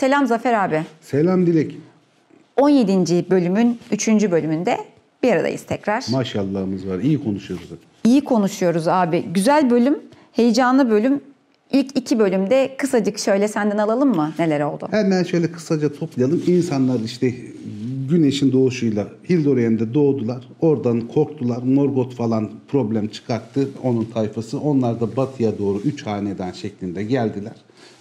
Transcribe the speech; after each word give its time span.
Selam 0.00 0.26
Zafer 0.26 0.64
abi. 0.64 0.82
Selam 1.00 1.46
Dilek. 1.46 1.76
17. 2.56 3.30
bölümün 3.30 3.78
3. 3.92 4.08
bölümünde 4.08 4.76
bir 5.22 5.32
aradayız 5.32 5.62
tekrar. 5.62 6.04
Maşallahımız 6.10 6.88
var. 6.88 6.98
İyi 6.98 7.24
konuşuyoruz. 7.24 7.68
İyi 8.04 8.24
konuşuyoruz 8.24 8.88
abi. 8.88 9.24
Güzel 9.34 9.70
bölüm, 9.70 9.98
heyecanlı 10.32 10.90
bölüm. 10.90 11.20
İlk 11.72 11.98
iki 11.98 12.18
bölümde 12.18 12.74
kısacık 12.78 13.18
şöyle 13.18 13.48
senden 13.48 13.78
alalım 13.78 14.16
mı? 14.16 14.32
Neler 14.38 14.60
oldu? 14.60 14.88
Hemen 14.90 15.22
şöyle 15.22 15.52
kısaca 15.52 15.92
toplayalım. 15.92 16.42
İnsanlar 16.46 17.00
işte 17.00 17.34
güneşin 18.10 18.52
doğuşuyla 18.52 19.06
Hildorian'da 19.30 19.94
doğdular. 19.94 20.48
Oradan 20.60 21.00
korktular. 21.00 21.62
Morgoth 21.62 22.14
falan 22.14 22.50
problem 22.68 23.08
çıkarttı 23.08 23.68
onun 23.82 24.04
tayfası. 24.04 24.60
Onlar 24.60 25.00
da 25.00 25.16
batıya 25.16 25.58
doğru 25.58 25.78
üç 25.78 26.06
hanedan 26.06 26.52
şeklinde 26.52 27.04
geldiler. 27.04 27.54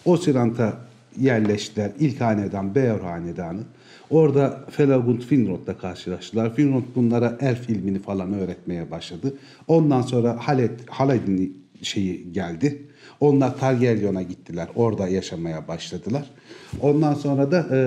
Osirant'a 0.05 0.88
yerleştiler. 1.19 1.91
İlk 1.99 2.21
hanedan 2.21 2.75
Beor 2.75 2.99
hanedanı. 2.99 3.61
Orada 4.09 4.65
Felagund 4.69 5.21
Finrod'la 5.21 5.77
karşılaştılar. 5.77 6.55
Finrod 6.55 6.83
bunlara 6.95 7.37
elf 7.41 7.69
ilmini 7.69 7.99
falan 7.99 8.33
öğretmeye 8.33 8.91
başladı. 8.91 9.33
Ondan 9.67 10.01
sonra 10.01 10.37
Haled, 10.39 10.79
Haled'in 10.89 11.65
şeyi 11.81 12.33
geldi. 12.33 12.81
Onlar 13.19 13.57
Targaryon'a 13.57 14.21
gittiler. 14.21 14.67
Orada 14.75 15.07
yaşamaya 15.07 15.67
başladılar. 15.67 16.25
Ondan 16.81 17.13
sonra 17.13 17.51
da 17.51 17.67
e, 17.71 17.79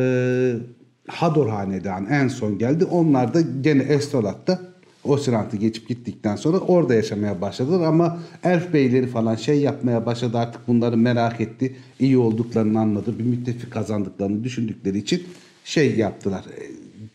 Hador 1.08 1.48
Hanedanı 1.48 2.08
en 2.08 2.28
son 2.28 2.58
geldi. 2.58 2.84
Onlar 2.84 3.34
da 3.34 3.41
gene 3.60 3.83
Estolat'ta 3.83 4.72
Osirant'ı 5.05 5.56
geçip 5.56 5.89
gittikten 5.89 6.36
sonra 6.36 6.58
orada 6.58 6.95
yaşamaya 6.95 7.41
başladılar 7.41 7.86
ama 7.86 8.19
elf 8.45 8.72
beyleri 8.72 9.06
falan 9.06 9.34
şey 9.34 9.61
yapmaya 9.61 10.06
başladı 10.06 10.39
artık 10.39 10.69
bunları 10.69 10.97
merak 10.97 11.41
etti. 11.41 11.77
iyi 12.00 12.19
olduklarını 12.19 12.81
anladı. 12.81 13.19
Bir 13.19 13.25
müttefik 13.25 13.70
kazandıklarını 13.70 14.44
düşündükleri 14.44 14.98
için 14.98 15.22
şey 15.64 15.97
yaptılar. 15.97 16.44
e, 16.59 16.62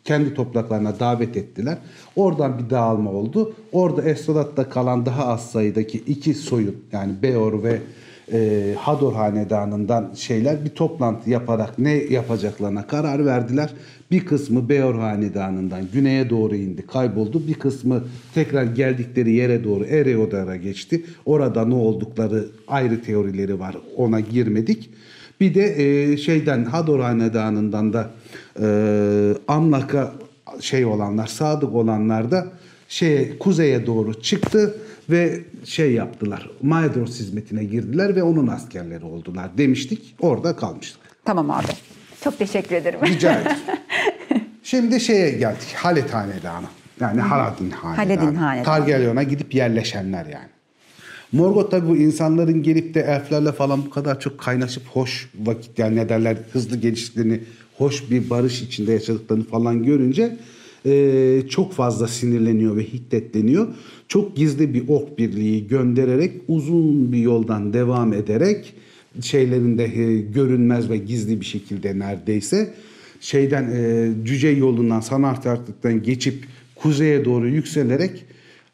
Kendi 0.03 0.33
topraklarına 0.33 0.99
davet 0.99 1.37
ettiler. 1.37 1.77
Oradan 2.15 2.59
bir 2.59 2.69
dağılma 2.69 3.11
oldu. 3.11 3.55
Orada 3.71 4.03
Estolat'ta 4.03 4.69
kalan 4.69 5.05
daha 5.05 5.27
az 5.27 5.51
sayıdaki 5.51 5.97
iki 5.97 6.33
soyun 6.33 6.75
yani 6.91 7.13
Beor 7.21 7.63
ve 7.63 7.81
e, 8.33 8.73
Hador 8.77 9.13
Hanedanı'ndan 9.13 10.11
şeyler 10.15 10.65
bir 10.65 10.69
toplantı 10.69 11.29
yaparak 11.29 11.79
ne 11.79 11.93
yapacaklarına 11.93 12.87
karar 12.87 13.25
verdiler. 13.25 13.69
Bir 14.11 14.25
kısmı 14.25 14.69
Beor 14.69 14.95
Hanedanı'ndan 14.95 15.81
güneye 15.93 16.29
doğru 16.29 16.55
indi, 16.55 16.87
kayboldu. 16.87 17.47
Bir 17.47 17.53
kısmı 17.53 18.03
tekrar 18.33 18.63
geldikleri 18.63 19.31
yere 19.31 19.63
doğru 19.63 19.85
Ereodar'a 19.85 20.55
geçti. 20.55 21.05
Orada 21.25 21.65
ne 21.65 21.75
oldukları 21.75 22.45
ayrı 22.67 23.01
teorileri 23.01 23.59
var. 23.59 23.75
Ona 23.97 24.19
girmedik. 24.19 24.89
Bir 25.39 25.53
de 25.53 25.83
e, 25.83 26.17
şeyden 26.17 26.65
Hador 26.65 26.99
Hanedanı'ndan 26.99 27.93
da 27.93 28.09
e, 28.61 28.67
Amlak'a 29.47 30.13
şey 30.59 30.85
olanlar, 30.85 31.27
sadık 31.27 31.73
olanlar 31.73 32.31
da 32.31 32.47
şeye 32.87 33.39
kuzeye 33.39 33.85
doğru 33.85 34.21
çıktı 34.21 34.75
ve 35.09 35.41
şey 35.63 35.93
yaptılar. 35.93 36.49
Maedros 36.61 37.19
hizmetine 37.19 37.63
girdiler 37.63 38.15
ve 38.15 38.23
onun 38.23 38.47
askerleri 38.47 39.05
oldular 39.05 39.57
demiştik. 39.57 40.15
Orada 40.19 40.55
kalmıştık. 40.55 41.01
Tamam 41.25 41.51
abi. 41.51 41.67
Çok 42.23 42.37
teşekkür 42.37 42.75
ederim. 42.75 42.99
Rica 43.05 43.41
ederim. 43.41 43.57
Şimdi 44.63 44.99
şeye 44.99 45.31
geldik. 45.31 45.73
Halet 45.75 46.13
Hanedanı. 46.13 46.65
Yani 46.99 47.21
Haladin 47.21 47.69
Hanedanı. 47.69 47.95
Haledin 47.95 48.35
Hanedanı. 48.35 48.65
Targaryon'a 48.65 49.23
gidip 49.23 49.55
yerleşenler 49.55 50.25
yani. 50.25 50.47
Morgoth 51.31 51.71
tabi 51.71 51.87
bu 51.87 51.97
insanların 51.97 52.63
gelip 52.63 52.93
de 52.93 53.01
elflerle 53.01 53.51
falan 53.51 53.85
bu 53.85 53.89
kadar 53.89 54.19
çok 54.19 54.39
kaynaşıp 54.39 54.87
hoş 54.87 55.29
vakit 55.39 55.79
yani 55.79 55.95
ne 55.95 56.09
derler 56.09 56.37
hızlı 56.53 56.77
geliştiklerini, 56.77 57.39
hoş 57.77 58.11
bir 58.11 58.29
barış 58.29 58.61
içinde 58.61 58.91
yaşadıklarını 58.91 59.43
falan 59.43 59.83
görünce 59.83 60.37
e, 60.85 61.41
çok 61.49 61.73
fazla 61.73 62.07
sinirleniyor 62.07 62.77
ve 62.77 62.83
hiddetleniyor. 62.83 63.67
Çok 64.07 64.35
gizli 64.35 64.73
bir 64.73 64.83
ok 64.87 65.17
birliği 65.17 65.67
göndererek 65.67 66.31
uzun 66.47 67.11
bir 67.11 67.17
yoldan 67.17 67.73
devam 67.73 68.13
ederek 68.13 68.73
şeylerinde 69.21 69.83
e, 69.83 70.21
görünmez 70.21 70.89
ve 70.89 70.97
gizli 70.97 71.41
bir 71.41 71.45
şekilde 71.45 71.99
neredeyse 71.99 72.73
şeyden 73.19 73.71
e, 73.71 74.09
cüce 74.23 74.47
yolundan 74.47 74.99
Sanartartık'tan 74.99 76.03
geçip 76.03 76.45
kuzeye 76.75 77.25
doğru 77.25 77.47
yükselerek 77.47 78.27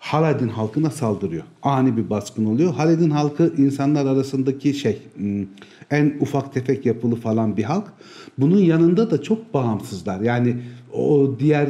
Haledin 0.03 0.47
halkına 0.47 0.89
saldırıyor. 0.89 1.43
Ani 1.61 1.97
bir 1.97 2.09
baskın 2.09 2.45
oluyor. 2.45 2.73
Haledin 2.73 3.09
halkı 3.09 3.53
insanlar 3.57 4.05
arasındaki 4.05 4.73
şey 4.73 4.97
hmm, 5.15 5.45
en 5.91 6.13
ufak 6.19 6.53
tefek 6.53 6.85
yapılı 6.85 7.15
falan 7.15 7.57
bir 7.57 7.63
halk. 7.63 7.87
Bunun 8.37 8.59
yanında 8.59 9.11
da 9.11 9.21
çok 9.21 9.53
bağımsızlar. 9.53 10.21
Yani 10.21 10.55
o 10.93 11.35
diğer 11.39 11.69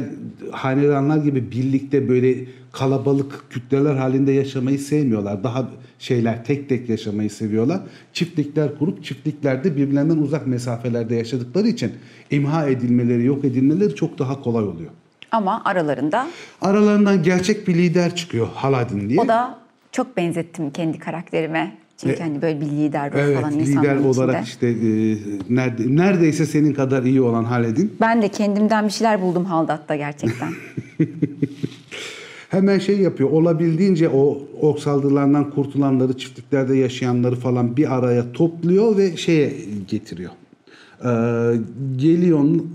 hanedanlar 0.50 1.16
gibi 1.16 1.50
birlikte 1.50 2.08
böyle 2.08 2.34
kalabalık 2.72 3.44
kütleler 3.50 3.94
halinde 3.94 4.32
yaşamayı 4.32 4.78
sevmiyorlar. 4.78 5.44
Daha 5.44 5.68
şeyler 5.98 6.44
tek 6.44 6.68
tek 6.68 6.88
yaşamayı 6.88 7.30
seviyorlar. 7.30 7.80
Çiftlikler 8.12 8.78
kurup 8.78 9.04
çiftliklerde 9.04 9.76
birbirlerinden 9.76 10.16
uzak 10.16 10.46
mesafelerde 10.46 11.14
yaşadıkları 11.14 11.68
için 11.68 11.92
imha 12.30 12.66
edilmeleri, 12.66 13.24
yok 13.24 13.44
edilmeleri 13.44 13.94
çok 13.94 14.18
daha 14.18 14.42
kolay 14.42 14.64
oluyor. 14.64 14.90
Ama 15.32 15.62
aralarında 15.64 16.26
Aralarından 16.62 17.22
gerçek 17.22 17.68
bir 17.68 17.74
lider 17.74 18.16
çıkıyor 18.16 18.48
Haladin 18.54 19.08
diye. 19.08 19.20
o 19.20 19.28
da 19.28 19.58
çok 19.92 20.16
benzettim 20.16 20.70
kendi 20.70 20.98
karakterime. 20.98 21.83
Çünkü 21.96 22.22
hani 22.22 22.42
böyle 22.42 22.60
bir 22.60 22.66
lider 22.66 23.12
ruhu 23.12 23.18
evet, 23.18 23.40
falan 23.40 23.52
lider 23.52 23.66
insanların 23.66 24.04
olarak 24.04 24.46
içinde. 24.46 24.70
işte 24.72 24.88
e, 24.88 25.54
nerede, 25.54 25.96
neredeyse 25.96 26.46
senin 26.46 26.72
kadar 26.72 27.02
iyi 27.02 27.20
olan 27.20 27.44
Haledin. 27.44 27.96
Ben 28.00 28.22
de 28.22 28.28
kendimden 28.28 28.86
bir 28.86 28.92
şeyler 28.92 29.22
buldum 29.22 29.44
Haldat'ta 29.44 29.96
gerçekten. 29.96 30.48
Hemen 32.54 32.78
şey 32.78 32.98
yapıyor. 33.00 33.30
Olabildiğince 33.30 34.08
o 34.08 34.42
ok 34.60 34.80
saldırılarından 34.80 35.50
kurtulanları, 35.50 36.18
çiftliklerde 36.18 36.76
yaşayanları 36.76 37.36
falan 37.36 37.76
bir 37.76 37.94
araya 37.94 38.32
topluyor 38.32 38.96
ve 38.96 39.16
şeye 39.16 39.52
getiriyor. 39.88 40.30
Ee, 41.04 41.08
Gelion 41.96 42.66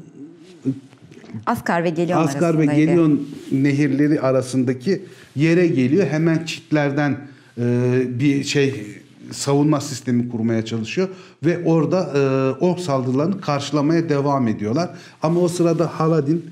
Askar 1.46 1.84
ve 1.84 1.90
Gelion 1.90 2.18
Asgar 2.18 2.60
ve. 2.60 2.66
Gelion 2.66 3.28
nehirleri 3.52 4.22
arasındaki 4.22 5.02
yere 5.36 5.68
geliyor. 5.68 6.08
Hemen 6.08 6.46
çitlerden 6.46 7.18
e, 7.58 8.02
bir 8.20 8.44
şey 8.44 8.86
savunma 9.32 9.82
sistemi 9.82 10.30
kurmaya 10.30 10.66
çalışıyor 10.66 11.08
ve 11.46 11.64
orada 11.66 12.12
e, 12.16 12.20
ork 12.66 12.80
saldırılarını 12.80 13.42
karşılamaya 13.42 14.10
devam 14.10 14.48
ediyorlar. 14.48 14.90
Ama 15.24 15.40
o 15.40 15.48
sırada 15.48 16.00
Haladin 16.00 16.46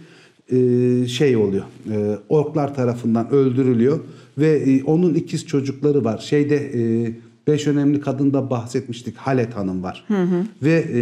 e, 0.52 1.08
şey 1.08 1.38
oluyor. 1.38 1.64
E, 1.92 2.18
orklar 2.30 2.76
tarafından 2.76 3.30
öldürülüyor 3.32 4.00
ve 4.38 4.50
e, 4.50 4.84
onun 4.84 5.14
ikiz 5.14 5.46
çocukları 5.46 6.04
var. 6.04 6.18
Şeyde 6.18 6.56
e, 6.56 7.12
Beş 7.48 7.68
önemli 7.68 8.02
kadında 8.02 8.50
bahsetmiştik. 8.50 9.18
Halet 9.18 9.56
Hanım 9.56 9.84
var. 9.84 10.06
Ve 10.64 10.86
e, 10.94 11.02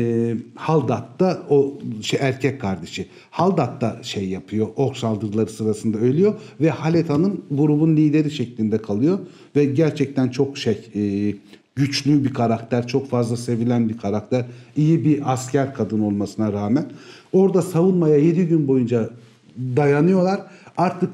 Haldat 0.56 1.19
da 1.19 1.42
o 1.50 1.80
şey, 2.02 2.19
erkek 2.24 2.62
kardeşi. 2.62 3.07
Haldat 3.31 3.81
da 3.81 4.00
şey 4.03 4.30
yapıyor. 4.30 4.68
Ok 4.75 4.97
saldırıları 4.97 5.50
sırasında 5.50 5.97
ölüyor. 5.97 6.34
Ve 6.62 6.69
Halet 6.69 7.09
Hanım 7.09 7.42
grubun 7.52 7.97
lideri 7.97 8.31
şeklinde 8.31 8.78
kalıyor. 8.78 9.19
Ve 9.56 9.66
gerçekten 9.66 10.30
çok 10.30 10.57
şey 10.57 10.80
e, 10.95 11.33
güçlü 11.75 12.24
bir 12.24 12.33
karakter. 12.33 12.88
Çok 12.88 13.10
fazla 13.10 13.38
sevilen 13.38 13.89
bir 13.89 13.98
karakter. 13.98 14.45
iyi 14.75 15.06
bir 15.06 15.33
asker 15.33 15.74
kadın 15.74 16.00
olmasına 16.00 16.54
rağmen. 16.54 16.86
Orada 17.33 17.62
savunmaya 17.62 18.18
7 18.18 18.48
gün 18.48 18.68
boyunca 18.68 19.10
dayanıyorlar. 19.57 20.42
Artık 20.77 21.10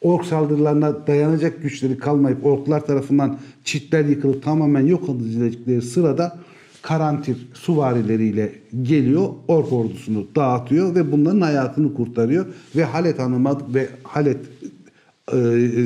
ork 0.00 0.24
saldırılarına 0.24 1.06
dayanacak 1.06 1.62
güçleri 1.62 1.98
kalmayıp 1.98 2.46
orklar 2.46 2.86
tarafından 2.86 3.38
çitler 3.64 4.04
yıkılıp 4.04 4.42
tamamen 4.42 4.86
yok 4.86 5.08
edilecekleri 5.08 5.82
sırada 5.82 6.38
Karantir 6.84 7.48
suvarileriyle 7.54 8.52
geliyor, 8.82 9.28
ork 9.48 9.72
ordusunu 9.72 10.26
dağıtıyor 10.36 10.94
ve 10.94 11.12
bunların 11.12 11.40
hayatını 11.40 11.94
kurtarıyor 11.94 12.46
ve 12.76 12.84
Halet 12.84 13.18
Hanım'a 13.18 13.74
ve 13.74 13.88
Halet 14.02 14.38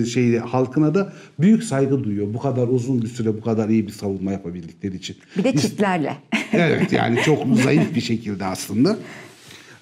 şeyi 0.07 0.39
halkına 0.39 0.95
da 0.95 1.13
büyük 1.41 1.65
saygı 1.65 2.05
duyuyor. 2.05 2.35
Bu 2.35 2.39
kadar 2.39 2.69
uzun 2.69 3.03
bir 3.03 3.09
süre 3.09 3.37
bu 3.37 3.41
kadar 3.41 3.69
iyi 3.69 3.87
bir 3.87 3.93
savunma 3.93 4.33
yapabildikleri 4.33 4.97
için. 4.97 5.17
Bir 5.39 5.45
de 5.45 5.57
çiftlerle. 5.57 6.17
Evet 6.53 6.93
yani 6.93 7.19
çok 7.25 7.47
zayıf 7.65 7.95
bir 7.95 8.01
şekilde 8.01 8.45
aslında. 8.45 8.97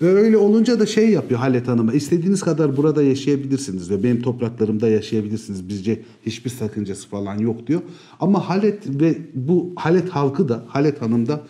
Ve 0.03 0.07
öyle 0.07 0.37
olunca 0.37 0.81
da 0.81 0.87
şey 0.87 1.11
yapıyor 1.11 1.41
Halet 1.41 1.69
Hanım'a. 1.69 1.93
istediğiniz 1.93 2.41
kadar 2.41 2.77
burada 2.77 3.03
yaşayabilirsiniz 3.03 3.91
ve 3.91 4.03
benim 4.03 4.23
topraklarımda 4.23 4.89
yaşayabilirsiniz. 4.89 5.69
Bizce 5.69 6.03
hiçbir 6.27 6.51
sakıncası 6.51 7.09
falan 7.09 7.39
yok 7.39 7.67
diyor. 7.67 7.81
Ama 8.21 8.49
Halet 8.49 8.83
ve 8.87 9.19
bu 9.35 9.73
Halet 9.77 10.09
halkı 10.09 10.49
da 10.49 10.65
Halet 10.69 11.03
Hanım 11.03 11.29
da 11.29 11.43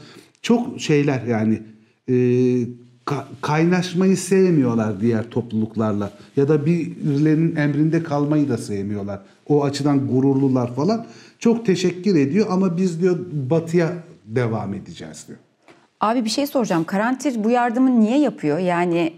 çok 0.43 0.81
şeyler 0.81 1.23
yani 1.26 1.62
e, 2.08 2.14
ka- 3.06 3.25
kaynaşmayı 3.43 4.17
sevmiyorlar 4.17 5.00
diğer 5.00 5.31
topluluklarla. 5.31 6.11
Ya 6.37 6.49
da 6.49 6.67
birilerinin 6.67 7.56
emrinde 7.56 8.03
kalmayı 8.03 8.49
da 8.49 8.58
sevmiyorlar. 8.58 9.20
O 9.49 9.64
açıdan 9.64 10.08
gururlular 10.08 10.75
falan. 10.75 11.06
Çok 11.38 11.67
teşekkür 11.67 12.17
ediyor 12.17 12.47
ama 12.50 12.76
biz 12.76 13.00
diyor 13.00 13.19
batıya 13.32 13.93
devam 14.25 14.75
edeceğiz 14.75 15.25
diyor. 15.29 15.38
Abi 16.00 16.25
bir 16.25 16.31
şey 16.31 16.47
soracağım. 16.47 16.85
Karantir 16.85 17.44
bu 17.44 17.50
yardımı 17.50 18.00
niye 18.00 18.19
yapıyor? 18.19 18.58
Yani 18.58 19.12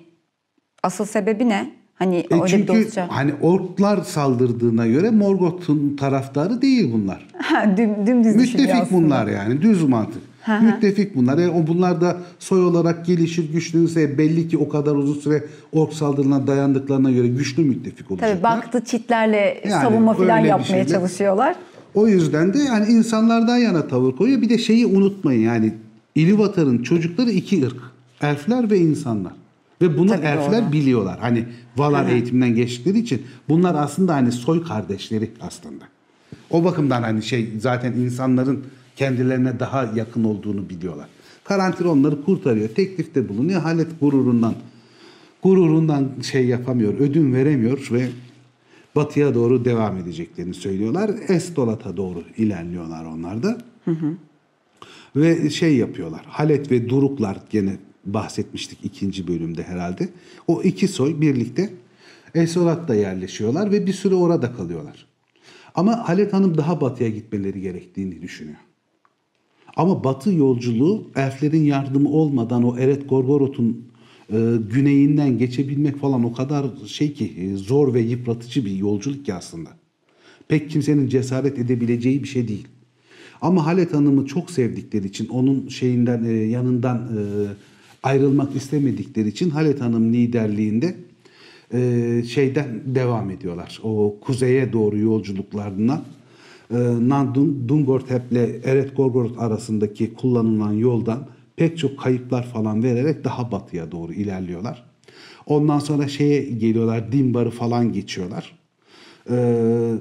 asıl 0.82 1.04
sebebi 1.04 1.48
ne? 1.48 1.72
Hani 1.94 2.16
E 2.30 2.34
öyle 2.34 2.46
çünkü 2.46 2.68
dostça. 2.68 3.06
hani 3.10 3.32
orklar 3.42 4.02
saldırdığına 4.02 4.86
göre 4.86 5.10
Morgoth'un 5.10 5.96
taraftarı 5.96 6.62
değil 6.62 6.92
bunlar. 6.92 7.28
Düm, 7.76 8.06
dümdüz 8.06 8.36
Müttefik 8.36 8.90
bunlar 8.92 9.26
yani 9.26 9.62
düz 9.62 9.82
mantık. 9.84 10.22
Müttefik 10.62 11.16
bunlar. 11.16 11.38
O 11.48 11.66
bunlar 11.66 12.00
da 12.00 12.16
soy 12.38 12.64
olarak 12.64 13.06
gelişir 13.06 13.52
güçlüyse 13.52 14.18
belli 14.18 14.48
ki 14.48 14.58
o 14.58 14.68
kadar 14.68 14.94
uzun 14.94 15.20
süre 15.20 15.44
ork 15.72 15.92
saldırılarına 15.92 16.46
dayandıklarına 16.46 17.10
göre 17.10 17.28
güçlü 17.28 17.64
müttefik 17.64 18.10
olacaklar. 18.10 18.32
Tabii 18.32 18.42
baktı 18.42 18.82
çitlerle 18.84 19.60
Yani 19.64 19.82
savunma 19.82 20.14
falan 20.14 20.38
yapmaya 20.38 20.86
çalışıyorlar. 20.86 21.56
O 21.94 22.08
yüzden 22.08 22.54
de 22.54 22.58
yani 22.58 22.86
insanlardan 22.92 23.56
yana 23.56 23.88
tavır 23.88 24.16
koyuyor. 24.16 24.42
Bir 24.42 24.48
de 24.48 24.58
şeyi 24.58 24.86
unutmayın 24.86 25.40
yani 25.40 25.74
İlúvatar'ın 26.16 26.82
çocukları 26.82 27.30
iki 27.30 27.66
ırk. 27.66 27.76
Elfler 28.22 28.70
ve 28.70 28.78
insanlar. 28.78 29.32
Ve 29.82 29.98
bunu 29.98 30.08
Tabii 30.10 30.26
elfler 30.26 30.62
doğru. 30.64 30.72
biliyorlar. 30.72 31.18
Hani 31.20 31.44
Valar 31.76 32.04
Hı 32.04 32.08
hı. 32.08 32.12
eğitimden 32.12 32.54
geçtikleri 32.54 32.98
için 32.98 33.22
bunlar 33.48 33.74
aslında 33.74 34.14
hani 34.14 34.32
soy 34.32 34.64
kardeşleri 34.64 35.30
aslında. 35.40 35.84
O 36.50 36.64
bakımdan 36.64 37.02
hani 37.02 37.22
şey 37.22 37.48
zaten 37.60 37.92
insanların 37.92 38.64
kendilerine 38.98 39.60
daha 39.60 39.92
yakın 39.94 40.24
olduğunu 40.24 40.68
biliyorlar. 40.68 41.08
Karantin 41.44 41.84
onları 41.84 42.24
kurtarıyor. 42.24 42.68
Teklifte 42.68 43.28
bulunuyor. 43.28 43.60
Halet 43.60 44.00
gururundan 44.00 44.54
gururundan 45.42 46.08
şey 46.22 46.46
yapamıyor, 46.46 46.94
ödün 46.94 47.34
veremiyor 47.34 47.88
ve 47.92 48.08
batıya 48.96 49.34
doğru 49.34 49.64
devam 49.64 49.96
edeceklerini 49.96 50.54
söylüyorlar. 50.54 51.10
Estolat'a 51.28 51.96
doğru 51.96 52.22
ilerliyorlar 52.36 53.04
onlar 53.04 53.42
da. 53.42 53.58
Ve 55.16 55.50
şey 55.50 55.76
yapıyorlar. 55.76 56.22
Halet 56.26 56.70
ve 56.70 56.88
Duruklar 56.88 57.38
gene 57.50 57.76
bahsetmiştik 58.04 58.78
ikinci 58.82 59.28
bölümde 59.28 59.62
herhalde. 59.62 60.08
O 60.46 60.62
iki 60.62 60.88
soy 60.88 61.20
birlikte 61.20 61.70
Estolat'ta 62.34 62.94
yerleşiyorlar 62.94 63.72
ve 63.72 63.86
bir 63.86 63.92
süre 63.92 64.14
orada 64.14 64.52
kalıyorlar. 64.52 65.06
Ama 65.74 66.08
Halet 66.08 66.32
Hanım 66.32 66.58
daha 66.58 66.80
batıya 66.80 67.10
gitmeleri 67.10 67.60
gerektiğini 67.60 68.22
düşünüyor. 68.22 68.58
Ama 69.78 70.04
batı 70.04 70.32
yolculuğu 70.32 71.10
elflerin 71.16 71.64
yardımı 71.64 72.08
olmadan 72.08 72.62
o 72.62 72.78
Eret 72.78 73.08
Gorgoroth'un 73.08 73.84
e, 74.32 74.36
güneyinden 74.72 75.38
geçebilmek 75.38 75.96
falan 75.96 76.24
o 76.24 76.32
kadar 76.32 76.66
şey 76.86 77.12
ki 77.12 77.32
e, 77.38 77.56
zor 77.56 77.94
ve 77.94 78.00
yıpratıcı 78.00 78.64
bir 78.64 78.76
yolculuk 78.76 79.24
ki 79.26 79.34
aslında. 79.34 79.70
Pek 80.48 80.70
kimsenin 80.70 81.08
cesaret 81.08 81.58
edebileceği 81.58 82.22
bir 82.22 82.28
şey 82.28 82.48
değil. 82.48 82.68
Ama 83.40 83.66
Halet 83.66 83.94
Hanım'ı 83.94 84.26
çok 84.26 84.50
sevdikleri 84.50 85.06
için 85.06 85.28
onun 85.28 85.68
şeyinden 85.68 86.24
e, 86.24 86.32
yanından 86.32 86.96
e, 86.96 87.20
ayrılmak 88.02 88.56
istemedikleri 88.56 89.28
için 89.28 89.50
Halet 89.50 89.80
Hanım 89.80 90.12
liderliğinde 90.12 90.96
e, 91.74 92.22
şeyden 92.28 92.80
devam 92.86 93.30
ediyorlar. 93.30 93.80
O 93.82 94.16
kuzeye 94.20 94.72
doğru 94.72 94.98
yolculuklarına 94.98 96.04
e, 96.70 96.76
Nandun, 97.08 97.68
Dungortep 97.68 98.32
ile 98.32 98.60
Eret 98.64 98.96
Gorgoroth 98.96 99.40
arasındaki 99.40 100.14
kullanılan 100.14 100.72
yoldan 100.72 101.26
pek 101.56 101.78
çok 101.78 101.98
kayıplar 101.98 102.46
falan 102.46 102.82
vererek 102.82 103.24
daha 103.24 103.52
batıya 103.52 103.92
doğru 103.92 104.12
ilerliyorlar. 104.12 104.84
Ondan 105.46 105.78
sonra 105.78 106.08
şeye 106.08 106.42
geliyorlar, 106.42 107.12
Dimbar'ı 107.12 107.50
falan 107.50 107.92
geçiyorlar. 107.92 108.58
Ee, 109.30 109.94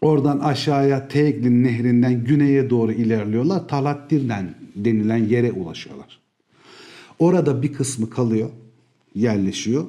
oradan 0.00 0.38
aşağıya 0.38 1.08
Teglin 1.08 1.64
nehrinden 1.64 2.24
güneye 2.24 2.70
doğru 2.70 2.92
ilerliyorlar. 2.92 3.68
Talattirden 3.68 4.54
denilen 4.76 5.24
yere 5.24 5.52
ulaşıyorlar. 5.52 6.20
Orada 7.18 7.62
bir 7.62 7.72
kısmı 7.72 8.10
kalıyor, 8.10 8.50
yerleşiyor. 9.14 9.84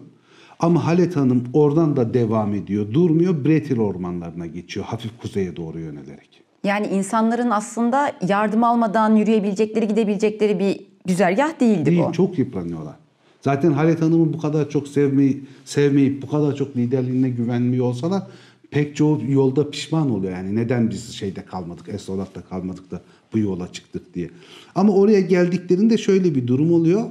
Ama 0.59 0.85
Halet 0.85 1.15
Hanım 1.15 1.43
oradan 1.53 1.95
da 1.95 2.13
devam 2.13 2.53
ediyor, 2.53 2.93
durmuyor. 2.93 3.45
Bretil 3.45 3.79
ormanlarına 3.79 4.45
geçiyor, 4.45 4.85
hafif 4.85 5.11
kuzeye 5.21 5.55
doğru 5.55 5.79
yönelerek. 5.79 6.41
Yani 6.63 6.87
insanların 6.87 7.49
aslında 7.49 8.11
yardım 8.27 8.63
almadan 8.63 9.15
yürüyebilecekleri, 9.15 9.87
gidebilecekleri 9.87 10.59
bir 10.59 10.81
güzergah 11.05 11.59
değildi 11.59 11.85
Değil, 11.85 12.03
bu. 12.07 12.13
çok 12.13 12.39
yıpranıyorlar. 12.39 12.95
Zaten 13.41 13.71
Halet 13.71 14.01
Hanım'ı 14.01 14.33
bu 14.33 14.37
kadar 14.37 14.69
çok 14.69 14.87
sevmeyi, 14.87 15.43
sevmeyip 15.65 16.21
bu 16.21 16.27
kadar 16.27 16.55
çok 16.55 16.77
liderliğine 16.77 17.29
güvenmiyor 17.29 17.85
olsalar 17.85 18.23
pek 18.71 18.95
çoğu 18.95 19.21
yolda 19.29 19.69
pişman 19.69 20.11
oluyor. 20.11 20.33
Yani 20.33 20.55
neden 20.55 20.89
biz 20.89 21.13
şeyde 21.13 21.45
kalmadık, 21.45 21.89
Estolat'ta 21.89 22.41
kalmadık 22.41 22.91
da 22.91 23.01
bu 23.33 23.39
yola 23.39 23.71
çıktık 23.71 24.13
diye. 24.13 24.29
Ama 24.75 24.93
oraya 24.93 25.21
geldiklerinde 25.21 25.97
şöyle 25.97 26.35
bir 26.35 26.47
durum 26.47 26.73
oluyor. 26.73 27.03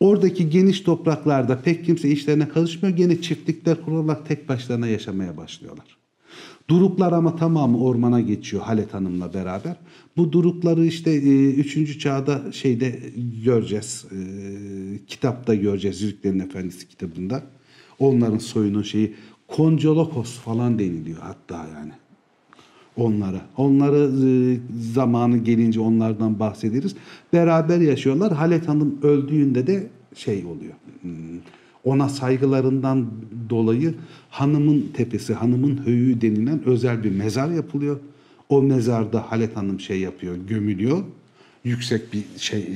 Oradaki 0.00 0.50
geniş 0.50 0.80
topraklarda 0.80 1.60
pek 1.62 1.84
kimse 1.84 2.08
işlerine 2.08 2.48
karışmıyor. 2.48 2.96
Gene 2.96 3.22
çiftlikler 3.22 3.84
kurarak 3.84 4.26
tek 4.28 4.48
başlarına 4.48 4.88
yaşamaya 4.88 5.36
başlıyorlar. 5.36 5.96
Duruklar 6.68 7.12
ama 7.12 7.36
tamamı 7.36 7.84
ormana 7.84 8.20
geçiyor 8.20 8.62
Halet 8.62 8.94
Hanım'la 8.94 9.34
beraber. 9.34 9.76
Bu 10.16 10.32
durukları 10.32 10.86
işte 10.86 11.22
3. 11.52 11.98
çağda 11.98 12.52
şeyde 12.52 13.00
göreceğiz. 13.44 14.06
E, 14.12 14.16
kitapta 15.06 15.54
göreceğiz 15.54 16.02
Yüzüklerin 16.02 16.38
Efendisi 16.38 16.88
kitabında. 16.88 17.42
Onların 17.98 18.38
soyunun 18.38 18.82
şeyi 18.82 19.14
Koncolokos 19.48 20.38
falan 20.38 20.78
deniliyor 20.78 21.18
hatta 21.20 21.66
yani 21.74 21.92
onlara. 23.00 23.40
Onları 23.56 24.10
e, 24.26 24.58
zamanı 24.94 25.38
gelince 25.38 25.80
onlardan 25.80 26.38
bahsederiz. 26.40 26.94
Beraber 27.32 27.80
yaşıyorlar. 27.80 28.32
Halet 28.32 28.68
Hanım 28.68 28.98
öldüğünde 29.02 29.66
de 29.66 29.86
şey 30.14 30.44
oluyor. 30.44 30.72
hmm, 31.02 31.10
Ona 31.84 32.08
saygılarından 32.08 33.06
dolayı 33.50 33.94
hanımın 34.30 34.90
tepesi, 34.94 35.34
hanımın 35.34 35.86
höyüğü 35.86 36.20
denilen 36.20 36.64
özel 36.66 37.04
bir 37.04 37.10
mezar 37.10 37.50
yapılıyor. 37.50 37.96
O 38.48 38.62
mezarda 38.62 39.30
Halet 39.30 39.56
Hanım 39.56 39.80
şey 39.80 40.00
yapıyor, 40.00 40.36
gömülüyor. 40.48 40.98
Yüksek 41.64 42.12
bir 42.12 42.22
şey 42.36 42.60
e, 42.60 42.70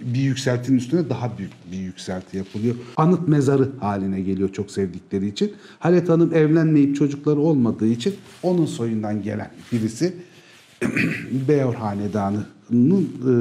bir 0.00 0.20
yükseltinin 0.20 0.78
üstüne 0.78 1.10
daha 1.10 1.38
büyük 1.38 1.52
bir 1.72 1.78
yükselti 1.78 2.36
yapılıyor. 2.36 2.74
Anıt 2.96 3.28
mezarı 3.28 3.68
haline 3.80 4.20
geliyor 4.20 4.52
çok 4.52 4.70
sevdikleri 4.70 5.28
için. 5.28 5.52
Halet 5.78 6.08
Hanım 6.08 6.34
evlenmeyip 6.34 6.96
çocukları 6.96 7.40
olmadığı 7.40 7.86
için 7.86 8.14
onun 8.42 8.66
soyundan 8.66 9.22
gelen 9.22 9.50
birisi 9.72 10.14
Beyor 11.48 11.74
Hanedanı'nın 11.74 13.02
e, 13.02 13.32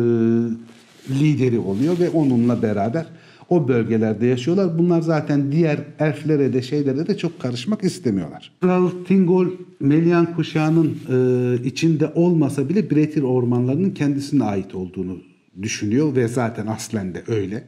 lideri 1.14 1.60
oluyor 1.60 2.00
ve 2.00 2.10
onunla 2.10 2.62
beraber 2.62 3.06
o 3.50 3.68
bölgelerde 3.68 4.26
yaşıyorlar. 4.26 4.80
Bunlar 4.80 5.02
zaten 5.02 5.52
diğer 5.52 5.80
elflere 6.00 6.54
de 6.54 6.62
şeylere 6.62 7.08
de 7.08 7.18
çok 7.18 7.40
karışmak 7.40 7.84
istemiyorlar. 7.84 8.52
Kral 8.62 8.90
Tingol 9.08 9.48
Melian 9.80 10.36
kuşağının 10.36 10.98
e, 11.10 11.64
içinde 11.64 12.12
olmasa 12.16 12.70
bile 12.70 12.92
Bretir 12.92 13.24
ormanlarının 13.24 13.92
kendisine 13.92 14.44
ait 14.44 14.76
olduğunu 14.76 15.18
düşünüyor 15.62 16.16
ve 16.16 16.28
zaten 16.28 16.68
aslen 16.68 17.14
de 17.14 17.24
öyle. 17.28 17.68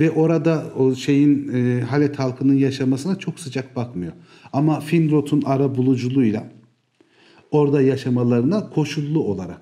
Ve 0.00 0.10
orada 0.10 0.72
o 0.76 0.94
şeyin 0.94 1.48
e, 1.54 1.80
Halet 1.80 2.18
halkının 2.18 2.54
yaşamasına 2.54 3.18
çok 3.18 3.40
sıcak 3.40 3.76
bakmıyor. 3.76 4.12
Ama 4.52 4.80
Finrod'un 4.80 5.42
ara 5.46 5.74
buluculuğuyla 5.74 6.52
orada 7.50 7.82
yaşamalarına 7.82 8.70
koşullu 8.70 9.24
olarak 9.24 9.60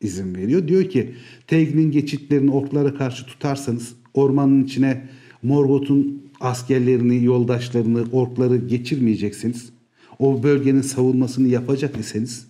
izin 0.00 0.34
veriyor. 0.34 0.68
Diyor 0.68 0.84
ki 0.84 1.14
Tegn'in 1.46 1.90
geçitlerini 1.90 2.50
orklara 2.50 2.94
karşı 2.94 3.26
tutarsanız 3.26 3.94
ormanın 4.14 4.64
içine 4.64 5.08
Morgoth'un 5.42 6.22
askerlerini, 6.40 7.24
yoldaşlarını, 7.24 8.04
orkları 8.12 8.56
geçirmeyeceksiniz. 8.56 9.72
O 10.18 10.42
bölgenin 10.42 10.80
savunmasını 10.80 11.48
yapacak 11.48 11.96
iseniz 11.96 12.46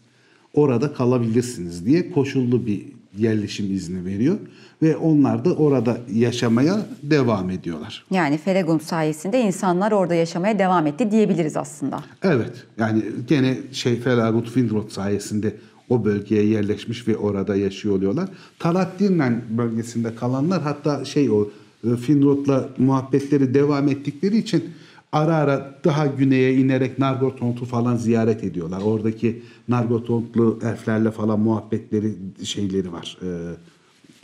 orada 0.54 0.93
kalabilirsiniz 0.93 1.87
diye 1.87 2.11
koşullu 2.11 2.66
bir 2.66 2.83
yerleşim 3.19 3.73
izni 3.73 4.04
veriyor. 4.04 4.38
Ve 4.83 4.97
onlar 4.97 5.45
da 5.45 5.54
orada 5.54 5.99
yaşamaya 6.12 6.87
devam 7.02 7.50
ediyorlar. 7.50 8.04
Yani 8.11 8.38
Feregund 8.38 8.81
sayesinde 8.81 9.40
insanlar 9.40 9.93
orada 9.93 10.14
yaşamaya 10.14 10.59
devam 10.59 10.87
etti 10.87 11.11
diyebiliriz 11.11 11.57
aslında. 11.57 12.00
Evet. 12.23 12.52
Yani 12.78 13.02
gene 13.28 13.57
şey 13.73 14.00
Felagut 14.00 14.50
Finrod 14.50 14.90
sayesinde 14.90 15.57
o 15.88 16.04
bölgeye 16.04 16.47
yerleşmiş 16.47 17.09
ve 17.09 17.16
orada 17.16 17.57
yaşıyor 17.57 17.97
oluyorlar. 17.97 18.28
Talatdirnen 18.59 19.43
bölgesinde 19.50 20.14
kalanlar 20.14 20.62
hatta 20.62 21.04
şey 21.04 21.31
o 21.31 21.49
e, 21.85 21.97
Finrod'la 21.97 22.69
muhabbetleri 22.78 23.54
devam 23.54 23.88
ettikleri 23.88 24.37
için 24.37 24.64
ara 25.12 25.37
ara 25.37 25.75
daha 25.85 26.07
güneye 26.07 26.54
inerek 26.54 26.99
Nargothrond'u 26.99 27.64
falan 27.64 27.97
ziyaret 27.97 28.45
ediyorlar. 28.45 28.81
Oradaki 28.85 29.43
Nargothrondlu 29.69 30.59
elflerle 30.62 31.11
falan 31.11 31.40
muhabbetleri 31.40 32.14
şeyleri 32.45 32.93
var. 32.93 33.19
E, 33.23 33.28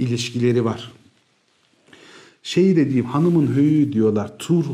ilişkileri 0.00 0.64
var. 0.64 0.92
Şeyi 2.42 2.76
de 2.76 2.84
diyeyim 2.84 3.04
hanımın 3.04 3.46
höyüğü 3.46 3.92
diyorlar. 3.92 4.38
Tur 4.38 4.64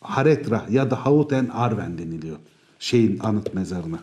Haretra 0.00 0.66
ya 0.70 0.90
da 0.90 1.06
Hauten 1.06 1.46
Arven 1.46 1.98
deniliyor. 1.98 2.36
Şeyin 2.78 3.18
anıt 3.18 3.54
mezarına. 3.54 3.98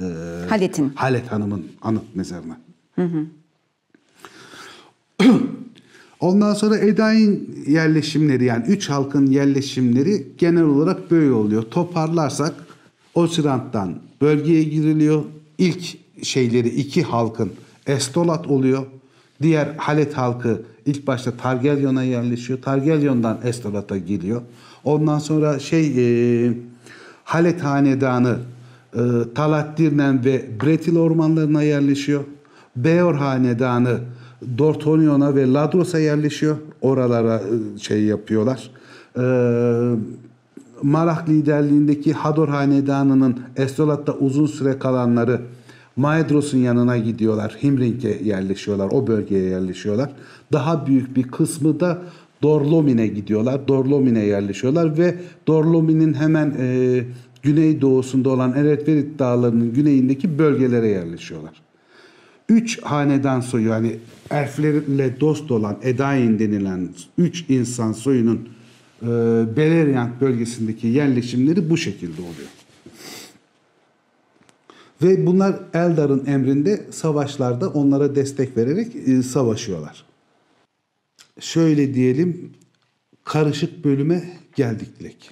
Ee, 0.00 0.04
Halet'in. 0.48 0.88
Halet 0.94 1.32
Hanım'ın 1.32 1.66
anıt 1.82 2.14
mezarına. 2.14 2.60
Ondan 6.20 6.54
sonra 6.54 6.78
Edain 6.78 7.64
yerleşimleri 7.66 8.44
yani 8.44 8.66
üç 8.66 8.90
halkın 8.90 9.26
yerleşimleri 9.26 10.26
genel 10.38 10.64
olarak 10.64 11.10
böyle 11.10 11.32
oluyor. 11.32 11.62
Toparlarsak 11.62 12.54
Osirant'tan 13.14 14.00
bölgeye 14.20 14.62
giriliyor. 14.62 15.24
İlk 15.58 15.98
şeyleri 16.22 16.68
iki 16.68 17.02
halkın 17.02 17.52
Estolat 17.86 18.46
oluyor. 18.46 18.86
Diğer 19.42 19.74
Halet 19.76 20.14
halkı 20.14 20.62
ilk 20.86 21.06
başta 21.06 21.30
Targaryon'a 21.30 22.02
yerleşiyor. 22.02 22.62
Targaryon'dan 22.62 23.38
Estolat'a 23.44 23.98
giriyor. 23.98 24.42
Ondan 24.84 25.18
sonra 25.18 25.58
şey 25.58 25.94
e, 26.46 26.52
Halet 27.24 27.64
hanedanı 27.64 28.38
e, 28.94 29.00
Talatdirnen 29.34 30.24
ve 30.24 30.44
Bretil 30.62 30.96
ormanlarına 30.96 31.62
yerleşiyor. 31.62 32.24
Beor 32.76 33.14
hanedanı 33.14 33.98
Dortonion'a 34.58 35.34
ve 35.34 35.52
Ladros'a 35.52 35.98
yerleşiyor. 35.98 36.56
Oralara 36.80 37.36
e, 37.36 37.78
şey 37.78 38.02
yapıyorlar. 38.04 38.70
E, 39.18 39.24
Marak 40.82 41.28
liderliğindeki 41.28 42.12
Hador 42.12 42.48
hanedanının 42.48 43.40
Estolat'ta 43.56 44.12
uzun 44.12 44.46
süre 44.46 44.78
kalanları 44.78 45.40
Maedros'un 45.98 46.58
yanına 46.58 46.98
gidiyorlar. 46.98 47.56
Himring'e 47.62 48.18
yerleşiyorlar. 48.24 48.88
O 48.92 49.06
bölgeye 49.06 49.44
yerleşiyorlar. 49.44 50.10
Daha 50.52 50.86
büyük 50.86 51.16
bir 51.16 51.22
kısmı 51.22 51.80
da 51.80 52.02
Dorlomin'e 52.42 53.06
gidiyorlar. 53.06 53.68
Dorlomin'e 53.68 54.24
yerleşiyorlar 54.24 54.98
ve 54.98 55.14
Dorlomin'in 55.46 56.14
hemen 56.14 56.54
e, 56.58 57.00
güneydoğusunda 57.42 58.30
olan 58.30 58.52
Eretverit 58.52 59.18
dağlarının 59.18 59.74
güneyindeki 59.74 60.38
bölgelere 60.38 60.88
yerleşiyorlar. 60.88 61.52
Üç 62.48 62.82
hanedan 62.82 63.40
soyu 63.40 63.68
yani 63.68 63.96
elflerle 64.30 65.20
dost 65.20 65.50
olan 65.50 65.76
Edain 65.82 66.38
denilen 66.38 66.88
üç 67.18 67.44
insan 67.48 67.92
soyunun 67.92 68.48
e, 69.02 69.06
Beleriand 69.56 70.10
bölgesindeki 70.20 70.86
yerleşimleri 70.86 71.70
bu 71.70 71.76
şekilde 71.76 72.22
oluyor. 72.22 72.57
Ve 75.02 75.26
bunlar 75.26 75.56
Eldar'ın 75.74 76.26
emrinde 76.26 76.86
savaşlarda 76.90 77.68
onlara 77.68 78.14
destek 78.14 78.56
vererek 78.56 78.96
e, 78.96 79.22
savaşıyorlar. 79.22 80.04
Şöyle 81.40 81.94
diyelim 81.94 82.52
karışık 83.24 83.84
bölüme 83.84 84.22
geldik 84.56 85.00
Dilek. 85.00 85.30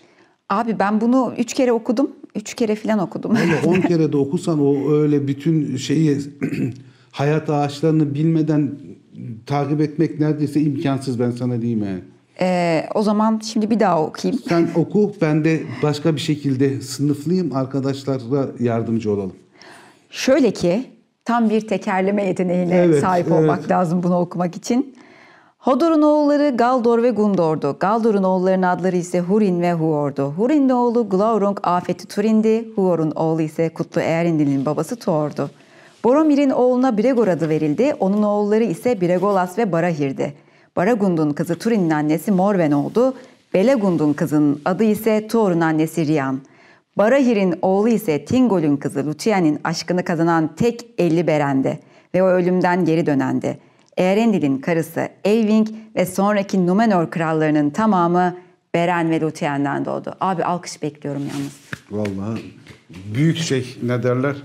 Abi 0.48 0.78
ben 0.78 1.00
bunu 1.00 1.34
üç 1.38 1.54
kere 1.54 1.72
okudum. 1.72 2.10
Üç 2.34 2.54
kere 2.54 2.74
falan 2.74 2.98
okudum. 2.98 3.30
Valla 3.30 3.66
10 3.66 3.80
kere 3.80 4.12
de 4.12 4.16
okusan 4.16 4.60
o 4.60 4.92
öyle 4.92 5.28
bütün 5.28 5.76
şeyi 5.76 6.18
hayat 7.10 7.50
ağaçlarını 7.50 8.14
bilmeden 8.14 8.78
takip 9.46 9.80
etmek 9.80 10.20
neredeyse 10.20 10.60
imkansız 10.60 11.20
ben 11.20 11.30
sana 11.30 11.60
diyeyim 11.60 11.84
yani. 11.84 12.00
Ee, 12.40 12.84
o 12.94 13.02
zaman 13.02 13.40
şimdi 13.44 13.70
bir 13.70 13.80
daha 13.80 14.02
okuyayım. 14.02 14.42
Sen 14.48 14.68
oku 14.74 15.12
ben 15.20 15.44
de 15.44 15.62
başka 15.82 16.14
bir 16.14 16.20
şekilde 16.20 16.80
sınıflayayım 16.80 17.56
arkadaşlara 17.56 18.48
yardımcı 18.60 19.12
olalım. 19.12 19.32
Şöyle 20.10 20.50
ki 20.50 20.90
tam 21.24 21.50
bir 21.50 21.68
tekerleme 21.68 22.24
yeteneğine 22.24 22.76
Evet, 22.76 23.00
sahip 23.00 23.26
evet. 23.28 23.38
olmak 23.38 23.70
lazım 23.70 24.02
bunu 24.02 24.18
okumak 24.18 24.56
için. 24.56 24.96
Hodor'un 25.58 26.02
oğulları 26.02 26.56
Galdor 26.56 27.02
ve 27.02 27.10
Gundor'du. 27.10 27.76
Galdor'un 27.80 28.22
oğullarının 28.22 28.62
adları 28.66 28.96
ise 28.96 29.20
Hurin 29.20 29.60
ve 29.60 29.72
Huor'du. 29.72 30.30
Hurin'in 30.36 30.68
oğlu 30.68 31.08
Glaurung 31.08 31.58
Afeti 31.62 32.06
Turin'di. 32.06 32.68
Huor'un 32.76 33.10
oğlu 33.10 33.42
ise 33.42 33.68
Kutlu 33.68 34.00
Eärendil'in 34.00 34.66
babası 34.66 34.96
Thor'du. 34.96 35.50
Boromir'in 36.04 36.50
oğluna 36.50 36.98
Bregor 36.98 37.28
adı 37.28 37.48
verildi. 37.48 37.94
Onun 38.00 38.22
oğulları 38.22 38.64
ise 38.64 39.00
Bregolas 39.00 39.58
ve 39.58 39.72
Barahir'di. 39.72 40.34
Baragund'un 40.76 41.30
kızı 41.30 41.58
Turin'in 41.58 41.90
annesi 41.90 42.32
Morven 42.32 42.72
oldu. 42.72 43.14
Belegund'un 43.54 44.12
kızının 44.12 44.60
adı 44.64 44.84
ise 44.84 45.28
Thor'un 45.28 45.60
annesi 45.60 46.06
Rian. 46.06 46.40
Barahir'in 46.96 47.54
oğlu 47.62 47.88
ise 47.88 48.24
Tingol'ün 48.24 48.76
kızı 48.76 49.06
Luthien'in 49.06 49.60
aşkını 49.64 50.04
kazanan 50.04 50.56
tek 50.56 50.86
elli 50.98 51.26
Beren'di 51.26 51.80
ve 52.14 52.22
o 52.22 52.26
ölümden 52.26 52.84
geri 52.84 53.06
dönendi. 53.06 53.58
Eärendil'in 53.96 54.58
karısı 54.58 55.08
Eyving 55.24 55.68
ve 55.96 56.06
sonraki 56.06 56.66
Numenor 56.66 57.10
krallarının 57.10 57.70
tamamı 57.70 58.36
Beren 58.74 59.10
ve 59.10 59.20
Luthien'den 59.20 59.84
doğdu. 59.84 60.14
Abi 60.20 60.44
alkış 60.44 60.82
bekliyorum 60.82 61.22
yalnız. 61.22 61.52
Vallahi 61.90 62.40
büyük 63.14 63.36
şey 63.36 63.76
ne 63.82 64.02
derler? 64.02 64.36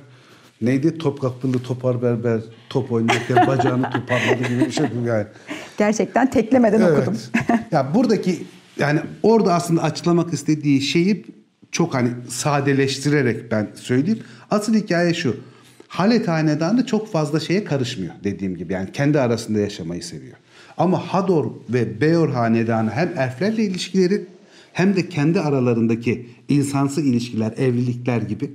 Neydi? 0.62 0.98
Topkapılı 0.98 1.60
topar 1.64 2.02
berber 2.02 2.42
top 2.70 2.92
oynarken 2.92 3.38
bacağını 3.48 3.90
toparladı 3.92 4.48
gibi 4.50 4.60
bir 4.60 4.72
şey 4.72 4.86
yani. 5.06 5.26
Gerçekten 5.78 6.30
teklemeden 6.30 6.82
okudum. 6.82 7.18
ya 7.72 7.94
buradaki 7.96 8.44
yani 8.78 9.00
orada 9.24 9.54
aslında 9.54 9.84
açıklamak 9.84 10.34
istediği 10.34 10.82
şeyi 10.82 11.26
çok 11.72 11.94
hani 11.94 12.10
sadeleştirerek 12.28 13.52
ben 13.52 13.72
söyleyeyim. 13.76 14.20
Asıl 14.52 14.74
hikaye 14.74 15.14
şu. 15.14 15.36
Halet 15.88 16.28
Hanedanı 16.28 16.86
çok 16.86 17.12
fazla 17.12 17.40
şeye 17.40 17.64
karışmıyor 17.64 18.14
dediğim 18.24 18.58
gibi. 18.58 18.74
Yani 18.74 18.92
kendi 18.92 19.20
arasında 19.20 19.60
yaşamayı 19.60 20.04
seviyor. 20.04 20.38
Ama 20.78 21.00
Hador 21.14 21.46
ve 21.70 22.02
Beor 22.02 22.30
Hanedanı 22.30 22.92
hem 22.92 23.14
elflerle 23.18 23.64
ilişkileri 23.64 24.26
hem 24.74 24.96
de 24.96 25.10
kendi 25.10 25.40
aralarındaki 25.40 26.30
insansı 26.50 27.02
ilişkiler, 27.02 27.52
evlilikler 27.58 28.22
gibi 28.22 28.52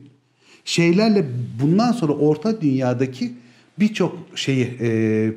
şeylerle 0.67 1.25
bundan 1.63 1.93
sonra 1.93 2.13
Orta 2.13 2.61
Dünya'daki 2.61 3.33
birçok 3.79 4.19
şeyi 4.35 4.77
e, 4.81 5.33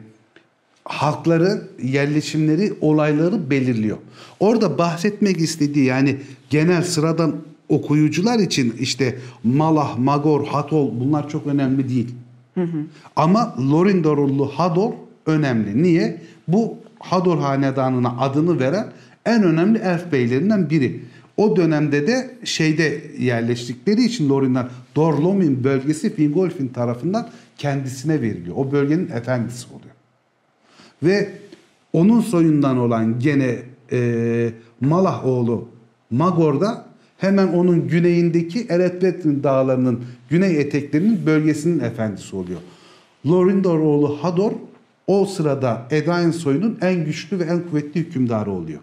halkları, 0.86 1.68
yerleşimleri, 1.84 2.74
olayları 2.82 3.50
belirliyor. 3.50 3.98
Orada 4.40 4.78
bahsetmek 4.78 5.38
istediği 5.38 5.86
yani 5.86 6.18
genel 6.50 6.84
sıradan 6.84 7.36
okuyucular 7.70 8.40
için 8.40 8.76
işte 8.80 9.16
Malah, 9.44 9.98
Magor, 9.98 10.48
Hatol 10.48 11.00
bunlar 11.00 11.30
çok 11.30 11.48
önemli 11.48 11.90
değil. 11.90 12.16
Ama 13.16 13.56
Lorindorlu 13.72 14.46
Hador 14.48 14.94
önemli. 15.26 15.84
Niye? 15.84 16.22
Bu 16.48 16.78
Hador 17.00 17.38
hanedanına 17.38 18.18
adını 18.20 18.60
veren 18.60 18.88
en 19.26 19.44
önemli 19.44 19.80
elf 19.80 20.12
beylerinden 20.12 20.70
biri. 20.70 21.02
O 21.38 21.56
dönemde 21.56 22.08
de 22.08 22.32
şeyde 22.44 23.02
yerleştikleri 23.20 24.04
için 24.04 24.30
Lorindor, 24.30 24.64
Dorlomin 24.96 25.64
bölgesi 25.64 26.16
Fingolfin 26.16 26.68
tarafından 26.68 27.30
kendisine 27.58 28.22
veriliyor. 28.22 28.56
O 28.58 28.72
bölgenin 28.72 29.12
efendisi 29.12 29.68
oluyor. 29.68 29.96
Ve 31.04 31.30
onun 31.94 32.22
soyundan 32.22 32.78
olan 32.78 33.20
gene 33.20 33.60
e, 33.92 34.50
Malah 34.82 35.26
oğlu 35.26 35.68
Magor 36.12 36.62
da 36.62 36.89
hemen 37.20 37.48
onun 37.48 37.88
güneyindeki 37.88 38.68
Eretbetrin 38.70 39.44
dağlarının 39.44 40.04
güney 40.30 40.62
eteklerinin 40.62 41.26
bölgesinin 41.26 41.80
efendisi 41.80 42.36
oluyor. 42.36 42.60
Lorindor 43.28 43.80
oğlu 43.80 44.24
Hador 44.24 44.52
o 45.08 45.26
sırada 45.26 45.88
Edain 45.92 46.32
soyunun 46.32 46.78
en 46.82 47.06
güçlü 47.06 47.40
ve 47.40 47.44
en 47.44 47.70
kuvvetli 47.70 48.00
hükümdarı 48.00 48.52
oluyor. 48.52 48.80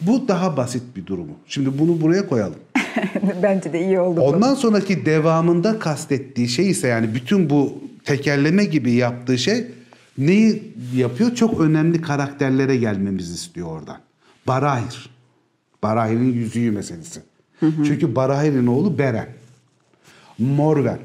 Bu 0.00 0.28
daha 0.28 0.56
basit 0.56 0.82
bir 0.96 1.06
durumu. 1.06 1.32
Şimdi 1.46 1.78
bunu 1.78 2.00
buraya 2.00 2.28
koyalım. 2.28 2.58
Bence 3.42 3.72
de 3.72 3.80
iyi 3.80 4.00
oldu 4.00 4.20
bu. 4.20 4.24
Ondan 4.24 4.54
sonraki 4.54 5.06
devamında 5.06 5.78
kastettiği 5.78 6.48
şey 6.48 6.70
ise 6.70 6.88
yani 6.88 7.14
bütün 7.14 7.50
bu 7.50 7.72
tekerleme 8.04 8.64
gibi 8.64 8.92
yaptığı 8.92 9.38
şey 9.38 9.66
neyi 10.18 10.74
yapıyor? 10.96 11.34
Çok 11.34 11.60
önemli 11.60 12.00
karakterlere 12.00 12.76
gelmemizi 12.76 13.34
istiyor 13.34 13.68
oradan. 13.68 13.98
Barahir. 14.46 15.10
Barahir'in 15.82 16.32
yüzüğü 16.32 16.70
meselesi. 16.70 17.20
Çünkü 17.60 18.16
Barahir'in 18.16 18.66
oğlu 18.66 18.98
Beren. 18.98 19.28
Morven. 20.38 20.98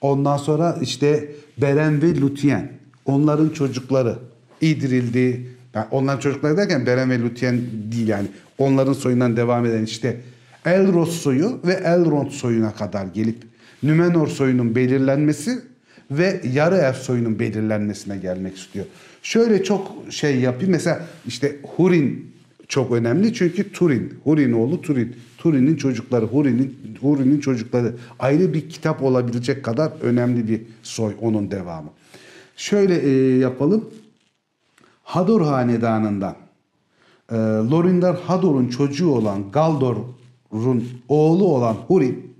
Ondan 0.00 0.36
sonra 0.36 0.78
işte 0.80 1.32
Beren 1.58 2.02
ve 2.02 2.20
Lutien. 2.20 2.72
Onların 3.04 3.48
çocukları. 3.48 4.18
İdril'di. 4.60 5.46
Yani 5.74 5.86
onların 5.90 6.20
çocukları 6.20 6.56
derken 6.56 6.86
Beren 6.86 7.10
ve 7.10 7.20
Lutien 7.20 7.60
değil 7.92 8.08
yani. 8.08 8.26
Onların 8.58 8.92
soyundan 8.92 9.36
devam 9.36 9.66
eden 9.66 9.84
işte 9.84 10.20
Elros 10.64 11.20
soyu 11.20 11.60
ve 11.66 11.72
Elrond 11.72 12.30
soyuna 12.30 12.74
kadar 12.74 13.06
gelip 13.06 13.36
Nümenor 13.82 14.28
soyunun 14.28 14.74
belirlenmesi 14.74 15.58
ve 16.10 16.40
yarı 16.52 16.76
elf 16.76 16.96
soyunun 16.96 17.38
belirlenmesine 17.38 18.16
gelmek 18.16 18.56
istiyor. 18.56 18.86
Şöyle 19.22 19.64
çok 19.64 19.92
şey 20.10 20.40
yapayım. 20.40 20.70
Mesela 20.70 21.00
işte 21.26 21.56
Hurin 21.76 22.32
çok 22.68 22.92
önemli 22.92 23.34
çünkü 23.34 23.72
Turin, 23.72 24.14
Hurin 24.24 24.52
oğlu 24.52 24.82
Turin. 24.82 25.16
Turin'in 25.42 25.76
çocukları, 25.76 26.26
Hurin'in 26.26 26.96
Hurin'in 27.00 27.40
çocukları 27.40 27.94
ayrı 28.18 28.54
bir 28.54 28.70
kitap 28.70 29.02
olabilecek 29.02 29.64
kadar 29.64 29.92
önemli 30.00 30.48
bir 30.48 30.62
soy 30.82 31.14
onun 31.20 31.50
devamı. 31.50 31.90
Şöyle 32.56 32.98
e, 32.98 33.38
yapalım. 33.38 33.90
Hador 35.02 35.40
hanedanından 35.40 36.36
e, 37.30 37.36
Lorindar 37.70 38.16
Hador'un 38.20 38.68
çocuğu 38.68 39.10
olan 39.10 39.50
Galdor'un 39.52 40.84
oğlu 41.08 41.44
olan 41.44 41.74
Hurin 41.74 42.34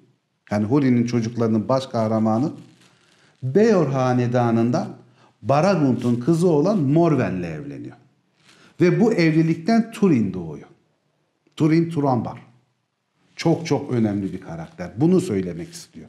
yani 0.51 0.67
Hurin'in 0.67 1.07
çocuklarının 1.07 1.69
baş 1.69 1.87
kahramanı 1.87 2.53
Beor 3.43 3.87
hanedanından 3.87 4.89
Baragund'un 5.43 6.15
kızı 6.15 6.49
olan 6.49 6.79
Morven'le 6.79 7.45
evleniyor. 7.45 7.97
Ve 8.81 9.01
bu 9.01 9.13
evlilikten 9.13 9.93
Turin 9.93 10.35
doğuyor. 10.35 10.69
Turin 11.57 11.91
Turambar. 11.91 12.52
Çok 13.43 13.67
çok 13.67 13.93
önemli 13.93 14.33
bir 14.33 14.41
karakter. 14.41 14.91
Bunu 14.97 15.21
söylemek 15.21 15.73
istiyor. 15.73 16.09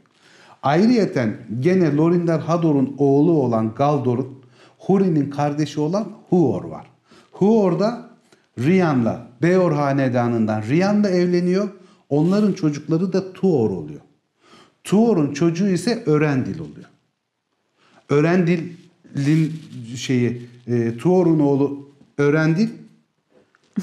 Ayrıyeten 0.62 1.36
gene 1.60 1.96
Lorinder 1.96 2.38
Hador'un 2.38 2.94
oğlu 2.98 3.32
olan 3.32 3.74
Galdor'un 3.74 4.38
Huri'nin 4.78 5.30
kardeşi 5.30 5.80
olan 5.80 6.08
Huor 6.28 6.64
var. 6.64 6.86
Huor 7.32 7.78
da 7.78 8.10
Rian'la, 8.58 9.26
Beor 9.42 9.72
hanedanından 9.72 10.62
Rian'la 10.62 11.08
evleniyor. 11.08 11.68
Onların 12.08 12.52
çocukları 12.52 13.12
da 13.12 13.32
Tuor 13.32 13.70
oluyor. 13.70 14.00
Tuor'un 14.84 15.32
çocuğu 15.32 15.68
ise 15.68 16.02
Örendil 16.06 16.58
oluyor. 16.58 16.88
Örendil'in 18.08 19.52
şeyi, 19.96 20.42
e, 20.66 20.96
Tuor'un 20.96 21.40
oğlu 21.40 21.88
Örendil 22.18 22.68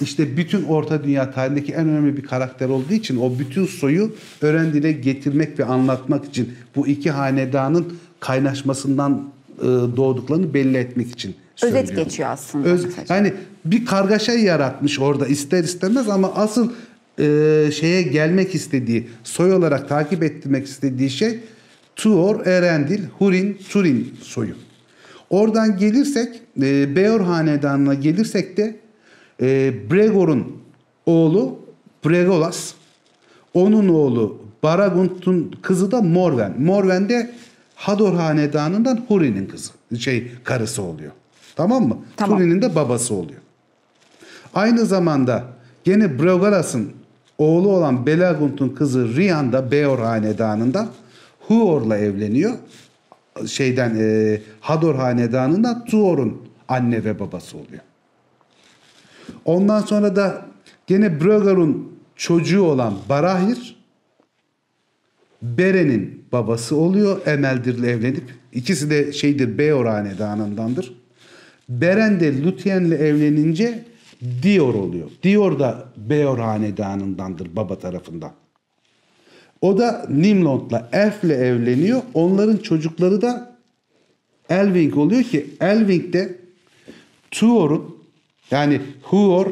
işte 0.02 0.38
bütün 0.38 0.64
Orta 0.64 1.04
Dünya 1.04 1.32
tarihindeki 1.32 1.74
en 1.74 1.90
önemli 1.90 2.18
bir 2.18 2.24
karakter 2.24 2.70
olduğu 2.70 2.94
için 2.94 3.18
o 3.18 3.40
bütün 3.40 3.66
soyu 3.66 4.16
Örendil'e 4.42 4.92
getirmek 4.92 5.60
ve 5.60 5.66
anlatmak 5.66 6.26
için 6.26 6.54
bu 6.76 6.88
iki 6.88 7.12
hanedanın 7.12 7.94
kaynaşmasından 8.20 9.24
e, 9.60 9.64
doğduklarını 9.66 10.54
belli 10.54 10.78
etmek 10.78 11.12
için 11.12 11.36
Özet 11.64 11.96
geçiyor 11.96 12.30
aslında 12.30 12.68
Öz, 12.68 12.88
yani 13.10 13.34
bir 13.66 13.86
kargaşa 13.86 14.34
yaratmış 14.34 15.00
orada 15.00 15.28
ister 15.28 15.64
istemez 15.64 16.10
ama 16.10 16.34
asıl 16.36 16.70
e, 17.20 17.70
şeye 17.74 18.02
gelmek 18.02 18.56
istediği, 18.56 19.08
soy 19.24 19.54
olarak 19.54 19.90
takip 19.90 20.24
ettirmek 20.24 20.66
istediği 20.66 21.10
şey 21.10 21.40
Tuor, 21.96 22.46
Erendil, 22.46 23.04
Hurin, 23.20 23.58
Turin 23.70 24.14
soyu. 24.22 24.54
Oradan 25.30 25.78
gelirsek, 25.78 26.42
e, 26.62 26.96
Beor 26.96 27.22
hanedanına 27.22 27.94
gelirsek 27.94 28.58
de 28.58 28.76
e, 29.42 29.74
Bregor'un 29.92 30.58
oğlu 31.06 31.60
Bregolas, 32.06 32.74
onun 33.54 33.88
oğlu 33.88 34.42
Baragunt'un 34.64 35.56
kızı 35.62 35.92
da 35.92 36.02
Morven. 36.02 36.62
Morven 36.62 37.10
de 37.10 37.32
Hador 37.76 38.14
hanedanından 38.14 39.06
Huri'nin 39.08 39.46
kızı, 39.46 39.72
şey 40.00 40.32
karısı 40.44 40.82
oluyor. 40.82 41.12
Tamam 41.56 41.88
mı? 41.88 41.98
Tamam. 42.18 42.40
Huri'nin 42.40 42.62
de 42.62 42.76
babası 42.76 43.14
oluyor. 43.14 43.42
Aynı 44.54 44.86
zamanda 44.86 45.44
gene 45.84 46.20
Bregolas'ın 46.20 46.92
oğlu 47.38 47.70
olan 47.70 48.06
Belagunt'un 48.06 48.70
kızı 48.70 49.16
Rian 49.16 49.54
da 49.54 49.72
Beor 49.72 50.00
hanedanından 50.00 50.90
Huor'la 51.40 51.98
evleniyor. 51.98 52.54
Şeyden 53.48 53.96
e, 54.00 54.42
Hador 54.60 54.96
hanedanından 54.96 55.86
Tuor'un 55.86 56.38
anne 56.68 57.04
ve 57.04 57.20
babası 57.20 57.58
oluyor. 57.58 57.82
Ondan 59.46 59.82
sonra 59.82 60.16
da 60.16 60.46
gene 60.88 61.22
Brögar'ın 61.22 61.92
çocuğu 62.16 62.64
olan 62.64 62.94
Barahir 63.10 63.82
Beren'in 65.42 66.24
babası 66.32 66.76
oluyor. 66.76 67.28
Emeldir'le 67.28 67.84
evlenip. 67.84 68.24
ikisi 68.54 68.90
de 68.90 69.14
şeydir 69.14 69.58
Beor 69.58 69.86
hanedanındandır. 69.86 70.94
Beren 71.70 72.20
de 72.20 72.44
Luthien'le 72.44 72.92
evlenince 72.92 73.84
Dior 74.44 74.74
oluyor. 74.74 75.10
Dior 75.24 75.60
da 75.60 75.86
Beor 75.98 76.38
hanedanındandır 76.38 77.55
baba 77.55 77.79
tarafından. 77.79 78.32
O 79.62 79.77
da 79.77 80.05
Nimlond'la 80.10 80.90
Elf'le 80.92 81.24
evleniyor. 81.24 82.01
Onların 82.14 82.58
çocukları 82.58 83.22
da 83.22 83.58
Elving 84.50 84.98
oluyor 84.98 85.24
ki 85.24 85.46
Elving 85.62 86.14
de 86.14 86.38
Tuor'un 87.32 88.00
yani 88.51 88.81
Huor 89.01 89.48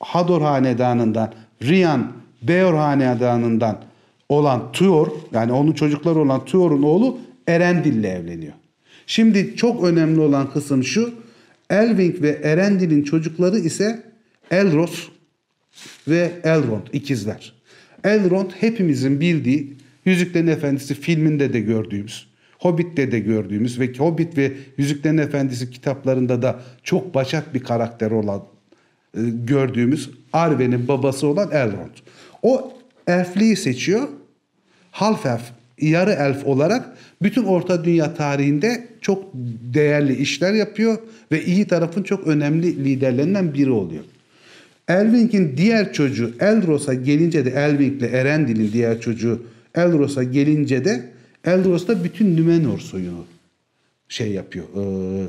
Hador 0.00 0.42
hanedanından 0.42 1.34
Rian 1.62 2.12
Beor 2.42 2.74
hanedanından 2.74 3.80
olan 4.28 4.72
Tuor 4.72 5.08
yani 5.32 5.52
onun 5.52 5.72
çocukları 5.72 6.18
olan 6.18 6.44
Tuor'un 6.44 6.82
oğlu 6.82 7.18
Erendil'le 7.48 8.04
evleniyor. 8.04 8.52
Şimdi 9.06 9.56
çok 9.56 9.84
önemli 9.84 10.20
olan 10.20 10.52
kısım 10.52 10.84
şu. 10.84 11.14
Elving 11.70 12.22
ve 12.22 12.40
Erendil'in 12.42 13.02
çocukları 13.02 13.58
ise 13.58 14.02
Elros 14.50 15.08
ve 16.08 16.32
Elrond 16.44 16.86
ikizler. 16.92 17.52
Elrond 18.04 18.50
hepimizin 18.60 19.20
bildiği 19.20 19.76
Yüzüklerin 20.04 20.46
Efendisi 20.46 20.94
filminde 20.94 21.52
de 21.52 21.60
gördüğümüz, 21.60 22.26
Hobbit'te 22.64 23.12
de 23.12 23.18
gördüğümüz 23.18 23.80
ve 23.80 23.92
Hobbit 23.98 24.38
ve 24.38 24.52
Yüzüklerin 24.76 25.18
Efendisi 25.18 25.70
kitaplarında 25.70 26.42
da 26.42 26.60
çok 26.82 27.14
başat 27.14 27.54
bir 27.54 27.60
karakter 27.60 28.10
olan 28.10 28.42
e, 29.16 29.20
gördüğümüz 29.44 30.10
Arwen'in 30.32 30.88
babası 30.88 31.26
olan 31.26 31.50
Elrond. 31.50 31.94
O 32.42 32.72
elfliği 33.06 33.56
seçiyor. 33.56 34.08
Half 34.90 35.26
elf, 35.26 35.42
yarı 35.80 36.10
elf 36.10 36.46
olarak 36.46 36.96
bütün 37.22 37.44
Orta 37.44 37.84
Dünya 37.84 38.14
tarihinde 38.14 38.88
çok 39.00 39.24
değerli 39.74 40.16
işler 40.16 40.54
yapıyor 40.54 40.98
ve 41.32 41.44
iyi 41.44 41.66
tarafın 41.66 42.02
çok 42.02 42.26
önemli 42.26 42.84
liderlerinden 42.84 43.54
biri 43.54 43.70
oluyor. 43.70 44.04
Elving'in 44.88 45.56
diğer 45.56 45.92
çocuğu 45.92 46.34
Elros'a 46.40 46.94
gelince 46.94 47.44
de 47.44 47.50
Elving'le 47.50 48.12
Erendil'in 48.12 48.72
diğer 48.72 49.00
çocuğu 49.00 49.42
Elros'a 49.74 50.22
gelince 50.22 50.84
de 50.84 51.13
Elros 51.44 51.88
da 51.88 52.04
bütün 52.04 52.36
Numenor 52.36 52.78
soyunu 52.78 53.24
şey 54.08 54.32
yapıyor. 54.32 54.64
e, 54.76 55.26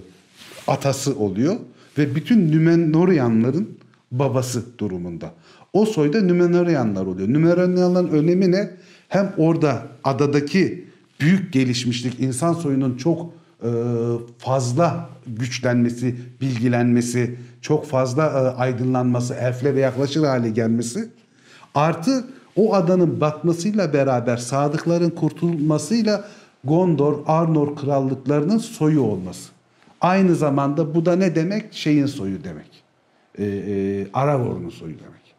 atası 0.67 1.19
oluyor 1.19 1.55
ve 1.97 2.15
bütün 2.15 2.51
Numenorianların 2.51 3.77
babası 4.11 4.79
durumunda. 4.79 5.33
O 5.73 5.85
soyda 5.85 6.21
Numenorianlar 6.21 7.05
oluyor. 7.05 7.33
Numenorianların 7.33 8.07
önemi 8.07 8.51
ne? 8.51 8.71
Hem 9.09 9.33
orada 9.37 9.87
adadaki 10.03 10.85
büyük 11.19 11.53
gelişmişlik, 11.53 12.19
insan 12.19 12.53
soyunun 12.53 12.97
çok 12.97 13.33
e, 13.63 13.69
fazla 14.37 15.09
güçlenmesi, 15.27 16.15
bilgilenmesi, 16.41 17.35
çok 17.61 17.85
fazla 17.85 18.23
e, 18.23 18.61
aydınlanması, 18.61 19.33
elflere 19.33 19.79
yaklaşır 19.79 20.23
hale 20.23 20.49
gelmesi. 20.49 21.09
Artı 21.75 22.25
o 22.55 22.73
adanın 22.73 23.21
batmasıyla 23.21 23.93
beraber 23.93 24.37
sadıkların 24.37 25.09
kurtulmasıyla 25.09 26.25
Gondor, 26.63 27.19
Arnor 27.27 27.75
krallıklarının 27.75 28.57
soyu 28.57 29.01
olması. 29.01 29.49
Aynı 30.01 30.35
zamanda 30.35 30.95
bu 30.95 31.05
da 31.05 31.15
ne 31.15 31.35
demek? 31.35 31.73
Şeyin 31.73 32.05
soyu 32.05 32.43
demek. 32.43 32.83
E, 33.37 33.45
e, 33.45 34.07
Aragorn'un 34.13 34.69
soyu 34.69 34.93
demek. 34.93 35.35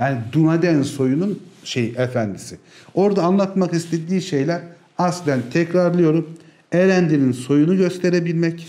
Yani 0.00 0.18
Dunaden 0.32 0.82
soyunun 0.82 1.40
şey 1.64 1.94
efendisi. 1.96 2.58
Orada 2.94 3.22
anlatmak 3.22 3.74
istediği 3.74 4.22
şeyler 4.22 4.60
aslen 4.98 5.40
tekrarlıyorum. 5.52 6.38
Erendil'in 6.72 7.32
soyunu 7.32 7.76
gösterebilmek, 7.76 8.66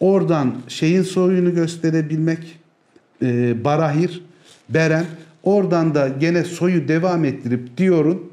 oradan 0.00 0.54
şeyin 0.68 1.02
soyunu 1.02 1.54
gösterebilmek, 1.54 2.58
e, 3.22 3.64
Barahir, 3.64 4.22
Beren, 4.68 5.06
oradan 5.42 5.94
da 5.94 6.08
gene 6.08 6.44
soyu 6.44 6.88
devam 6.88 7.24
ettirip 7.24 7.78
Dior'un 7.78 8.32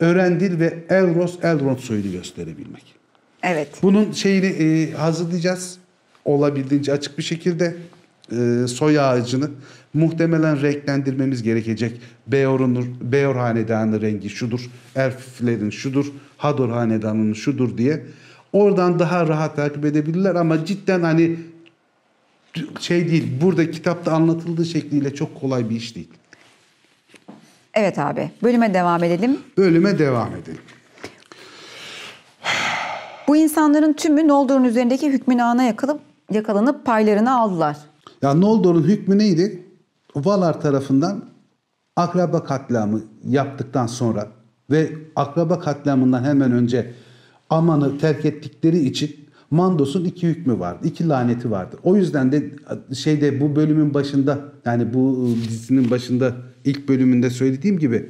Örendil 0.00 0.60
ve 0.60 0.84
Elros, 0.88 1.38
Elrond 1.42 1.78
soyunu 1.78 2.12
gösterebilmek. 2.12 2.94
Evet. 3.42 3.68
Bunun 3.82 4.12
şeyini 4.12 4.46
e, 4.46 4.92
hazırlayacağız. 4.92 5.78
Olabildiğince 6.24 6.92
açık 6.92 7.18
bir 7.18 7.22
şekilde 7.22 7.76
e, 8.32 8.66
soy 8.66 9.00
ağacını 9.00 9.50
muhtemelen 9.94 10.62
renklendirmemiz 10.62 11.42
gerekecek. 11.42 12.00
Beor'un 12.26 12.96
Beor 13.00 13.36
hanedanı 13.36 14.00
rengi 14.00 14.30
şudur, 14.30 14.70
Elflerin 14.96 15.70
şudur, 15.70 16.06
Hador 16.36 16.68
hanedanının 16.68 17.32
şudur 17.32 17.78
diye. 17.78 18.02
Oradan 18.52 18.98
daha 18.98 19.28
rahat 19.28 19.56
takip 19.56 19.84
edebilirler 19.84 20.34
ama 20.34 20.64
cidden 20.64 21.02
hani 21.02 21.36
şey 22.80 23.10
değil. 23.10 23.40
Burada 23.40 23.70
kitapta 23.70 24.12
anlatıldığı 24.12 24.64
şekliyle 24.64 25.14
çok 25.14 25.40
kolay 25.40 25.70
bir 25.70 25.76
iş 25.76 25.96
değil. 25.96 26.08
Evet 27.74 27.98
abi. 27.98 28.30
Bölüme 28.42 28.74
devam 28.74 29.04
edelim. 29.04 29.38
Bölüme 29.56 29.98
devam 29.98 30.28
edelim. 30.36 30.60
Bu 33.28 33.36
insanların 33.36 33.92
tümü 33.92 34.28
Noldor'un 34.28 34.64
üzerindeki 34.64 35.12
hükmün 35.12 35.38
ağına 35.38 35.62
yakalıp, 35.62 36.00
yakalanıp 36.30 36.86
paylarını 36.86 37.40
aldılar. 37.40 37.76
Ya 38.22 38.34
Noldor'un 38.34 38.82
hükmü 38.82 39.18
neydi? 39.18 39.62
Valar 40.16 40.60
tarafından 40.60 41.24
akraba 41.96 42.44
katliamı 42.44 43.02
yaptıktan 43.24 43.86
sonra 43.86 44.28
ve 44.70 44.92
akraba 45.16 45.60
katliamından 45.60 46.24
hemen 46.24 46.52
önce 46.52 46.94
Aman'ı 47.50 47.98
terk 47.98 48.24
ettikleri 48.24 48.78
için 48.78 49.29
Mandos'un 49.50 50.04
iki 50.04 50.28
hükmü 50.28 50.58
vardı. 50.58 50.88
iki 50.88 51.08
laneti 51.08 51.50
vardı. 51.50 51.76
O 51.82 51.96
yüzden 51.96 52.32
de 52.32 52.50
şeyde 52.94 53.40
bu 53.40 53.56
bölümün 53.56 53.94
başında 53.94 54.38
yani 54.64 54.94
bu 54.94 55.34
dizinin 55.48 55.90
başında 55.90 56.36
ilk 56.64 56.88
bölümünde 56.88 57.30
söylediğim 57.30 57.78
gibi 57.78 58.08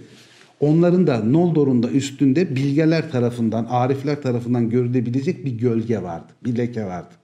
onların 0.60 1.06
da 1.06 1.24
Noldor'un 1.24 1.82
da 1.82 1.90
üstünde 1.90 2.56
bilgeler 2.56 3.10
tarafından, 3.10 3.66
arifler 3.70 4.22
tarafından 4.22 4.70
görülebilecek 4.70 5.44
bir 5.44 5.52
gölge 5.52 6.02
vardı. 6.02 6.32
Bir 6.44 6.58
leke 6.58 6.84
vardı. 6.84 7.14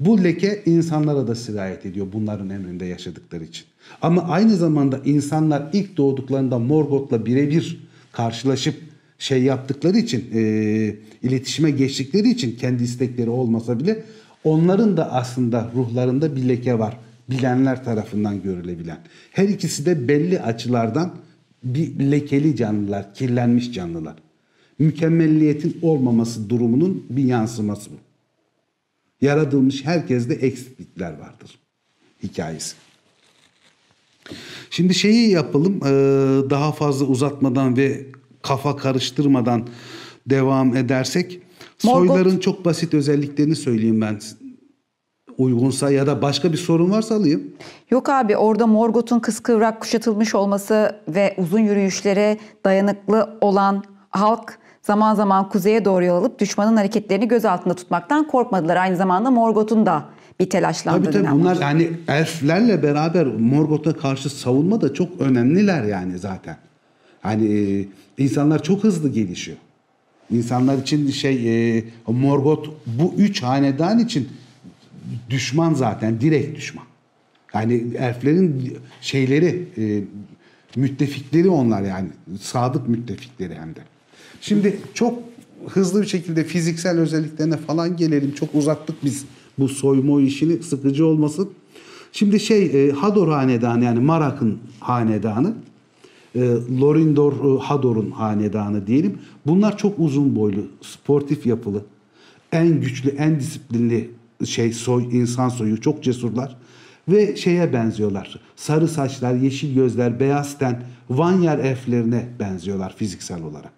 Bu 0.00 0.24
leke 0.24 0.62
insanlara 0.66 1.28
da 1.28 1.34
sirayet 1.34 1.86
ediyor 1.86 2.06
bunların 2.12 2.50
emrinde 2.50 2.84
yaşadıkları 2.84 3.44
için. 3.44 3.64
Ama 4.02 4.22
aynı 4.22 4.56
zamanda 4.56 5.00
insanlar 5.04 5.62
ilk 5.72 5.96
doğduklarında 5.96 6.58
Morgoth'la 6.58 7.26
birebir 7.26 7.88
karşılaşıp 8.12 8.74
şey 9.20 9.42
yaptıkları 9.42 9.98
için, 9.98 10.30
e, 10.34 10.40
iletişime 11.22 11.70
geçtikleri 11.70 12.30
için 12.30 12.56
kendi 12.56 12.84
istekleri 12.84 13.30
olmasa 13.30 13.80
bile 13.80 14.02
onların 14.44 14.96
da 14.96 15.12
aslında 15.12 15.70
ruhlarında 15.74 16.36
bir 16.36 16.48
leke 16.48 16.78
var. 16.78 16.96
Bilenler 17.30 17.84
tarafından 17.84 18.42
görülebilen. 18.42 18.98
Her 19.32 19.48
ikisi 19.48 19.86
de 19.86 20.08
belli 20.08 20.40
açılardan 20.40 21.14
bir 21.64 22.10
lekeli 22.10 22.56
canlılar, 22.56 23.14
kirlenmiş 23.14 23.72
canlılar. 23.72 24.14
Mükemmelliyetin 24.78 25.78
olmaması 25.82 26.50
durumunun 26.50 27.06
bir 27.10 27.24
yansıması 27.24 27.90
bu. 27.90 27.94
Yaratılmış 29.20 29.84
herkeste 29.84 30.34
eksiklikler 30.34 31.10
vardır 31.10 31.58
hikayesi. 32.22 32.76
Şimdi 34.70 34.94
şeyi 34.94 35.30
yapalım 35.30 35.72
eee, 35.74 36.50
daha 36.50 36.72
fazla 36.72 37.06
uzatmadan 37.06 37.76
ve 37.76 38.06
kafa 38.42 38.76
karıştırmadan 38.76 39.66
devam 40.26 40.76
edersek 40.76 41.42
Morgoth- 41.84 42.06
soyların 42.06 42.38
çok 42.38 42.64
basit 42.64 42.94
özelliklerini 42.94 43.56
söyleyeyim 43.56 44.00
ben 44.00 44.20
uygunsa 45.38 45.90
ya 45.90 46.06
da 46.06 46.22
başka 46.22 46.52
bir 46.52 46.56
sorun 46.56 46.90
varsa 46.90 47.14
alayım. 47.14 47.42
Yok 47.90 48.08
abi 48.08 48.36
orada 48.36 48.66
Morgoth'un 48.66 49.18
kıskıvrak 49.20 49.80
kuşatılmış 49.80 50.34
olması 50.34 50.96
ve 51.08 51.34
uzun 51.38 51.58
yürüyüşlere 51.60 52.38
dayanıklı 52.64 53.38
olan 53.40 53.84
halk 54.10 54.58
zaman 54.82 55.14
zaman 55.14 55.48
kuzeye 55.48 55.84
doğru 55.84 56.04
yol 56.04 56.16
alıp 56.16 56.38
düşmanın 56.38 56.76
hareketlerini 56.76 57.28
göz 57.28 57.44
altında 57.44 57.74
tutmaktan 57.74 58.26
korkmadılar. 58.26 58.76
Aynı 58.76 58.96
zamanda 58.96 59.30
Morgoth'un 59.30 59.86
da 59.86 60.04
bir 60.40 60.50
telaşlandığı 60.50 61.10
Tabii 61.10 61.24
tabii 61.24 61.32
bunlar 61.32 61.56
yani 61.56 61.90
elflerle 62.08 62.82
beraber 62.82 63.26
Morgoth'a 63.26 63.96
karşı 63.96 64.30
savunma 64.30 64.80
da 64.80 64.94
çok 64.94 65.20
önemliler 65.20 65.84
yani 65.84 66.18
zaten. 66.18 66.56
Hani 67.22 67.54
e, 67.54 67.88
insanlar 68.18 68.62
çok 68.62 68.84
hızlı 68.84 69.08
gelişiyor. 69.08 69.58
İnsanlar 70.30 70.78
için 70.78 71.10
şey 71.10 71.76
e, 71.78 71.84
Morgoth 72.06 72.68
bu 72.86 73.14
üç 73.18 73.42
hanedan 73.42 73.98
için 73.98 74.28
düşman 75.30 75.74
zaten 75.74 76.20
direkt 76.20 76.56
düşman. 76.56 76.84
Yani 77.54 77.84
elflerin 77.98 78.78
şeyleri 79.00 79.68
e, 79.78 80.02
müttefikleri 80.76 81.48
onlar 81.48 81.82
yani 81.82 82.08
sadık 82.40 82.88
müttefikleri 82.88 83.54
hem 83.54 83.74
de. 83.74 83.80
Şimdi 84.40 84.78
çok 84.94 85.18
hızlı 85.66 86.02
bir 86.02 86.06
şekilde 86.06 86.44
fiziksel 86.44 86.98
özelliklerine 86.98 87.56
falan 87.56 87.96
gelelim. 87.96 88.34
Çok 88.34 88.54
uzattık 88.54 89.04
biz 89.04 89.24
bu 89.58 89.68
soyma 89.68 90.22
işini 90.22 90.62
sıkıcı 90.62 91.06
olmasın. 91.06 91.50
Şimdi 92.12 92.40
şey 92.40 92.88
e, 92.88 92.92
Hador 92.92 93.28
hanedanı 93.28 93.84
yani 93.84 94.00
Marak'ın 94.00 94.58
hanedanı 94.80 95.54
e, 96.34 96.40
Lorindor 96.80 97.32
e, 97.32 97.62
Hador'un 97.62 98.10
hanedanı 98.10 98.86
diyelim. 98.86 99.18
Bunlar 99.46 99.78
çok 99.78 99.98
uzun 99.98 100.36
boylu, 100.36 100.66
sportif 100.80 101.46
yapılı, 101.46 101.84
en 102.52 102.80
güçlü, 102.80 103.10
en 103.10 103.40
disiplinli 103.40 104.10
şey 104.44 104.72
soy 104.72 105.18
insan 105.18 105.48
soyu 105.48 105.80
çok 105.80 106.02
cesurlar 106.02 106.56
ve 107.08 107.36
şeye 107.36 107.72
benziyorlar. 107.72 108.40
Sarı 108.56 108.88
saçlar, 108.88 109.34
yeşil 109.34 109.74
gözler, 109.74 110.20
beyaz 110.20 110.58
ten, 110.58 110.82
Vanyar 111.10 111.58
elflerine 111.58 112.28
benziyorlar 112.40 112.96
fiziksel 112.96 113.42
olarak. 113.42 113.72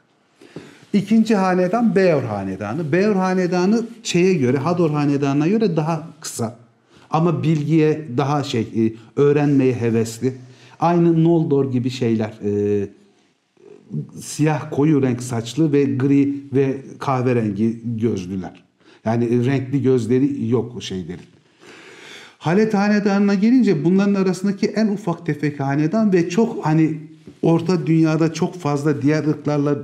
İkinci 0.92 1.36
hanedan 1.36 1.96
Beor 1.96 2.22
hanedanı. 2.22 2.92
Beor 2.92 3.16
hanedanı 3.16 3.82
şeye 4.02 4.34
göre, 4.34 4.58
Hador 4.58 4.90
hanedanına 4.90 5.48
göre 5.48 5.76
daha 5.76 6.08
kısa. 6.20 6.56
Ama 7.10 7.42
bilgiye 7.42 8.08
daha 8.16 8.42
şey, 8.42 8.60
e, 8.62 8.92
öğrenmeye 9.20 9.74
hevesli. 9.74 10.34
Aynı 10.82 11.24
Noldor 11.24 11.72
gibi 11.72 11.90
şeyler. 11.90 12.32
e, 12.44 12.88
siyah 14.20 14.70
koyu 14.70 15.02
renk 15.02 15.22
saçlı 15.22 15.72
ve 15.72 15.84
gri 15.84 16.34
ve 16.52 16.76
kahverengi 16.98 17.80
gözlüler. 17.84 18.64
Yani 19.04 19.46
renkli 19.46 19.82
gözleri 19.82 20.48
yok 20.48 20.76
o 20.76 20.80
şeylerin. 20.80 21.24
Halet 22.38 22.74
hanedanına 22.74 23.34
gelince 23.34 23.84
bunların 23.84 24.14
arasındaki 24.14 24.66
en 24.66 24.88
ufak 24.88 25.26
tefek 25.26 25.60
hanedan 25.60 26.12
ve 26.12 26.28
çok 26.28 26.66
hani 26.66 26.98
orta 27.42 27.86
dünyada 27.86 28.32
çok 28.32 28.54
fazla 28.54 29.02
diğer 29.02 29.24
ırklarla 29.24 29.78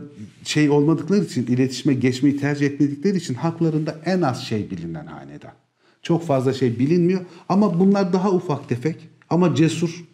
şey 0.45 0.71
olmadıkları 0.71 1.25
için 1.25 1.47
iletişime 1.47 1.95
geçmeyi 1.95 2.37
tercih 2.37 2.67
etmedikleri 2.67 3.17
için 3.17 3.35
haklarında 3.35 3.97
en 4.05 4.23
az 4.23 4.43
şey 4.43 4.71
bilinen 4.71 5.07
hanedan. 5.07 5.53
Çok 6.03 6.27
fazla 6.27 6.53
şey 6.53 6.79
bilinmiyor 6.79 7.21
ama 7.49 7.81
bunlar 7.81 8.13
daha 8.13 8.33
ufak 8.33 8.69
tefek 8.69 9.09
ama 9.31 9.55
cesur 9.55 10.09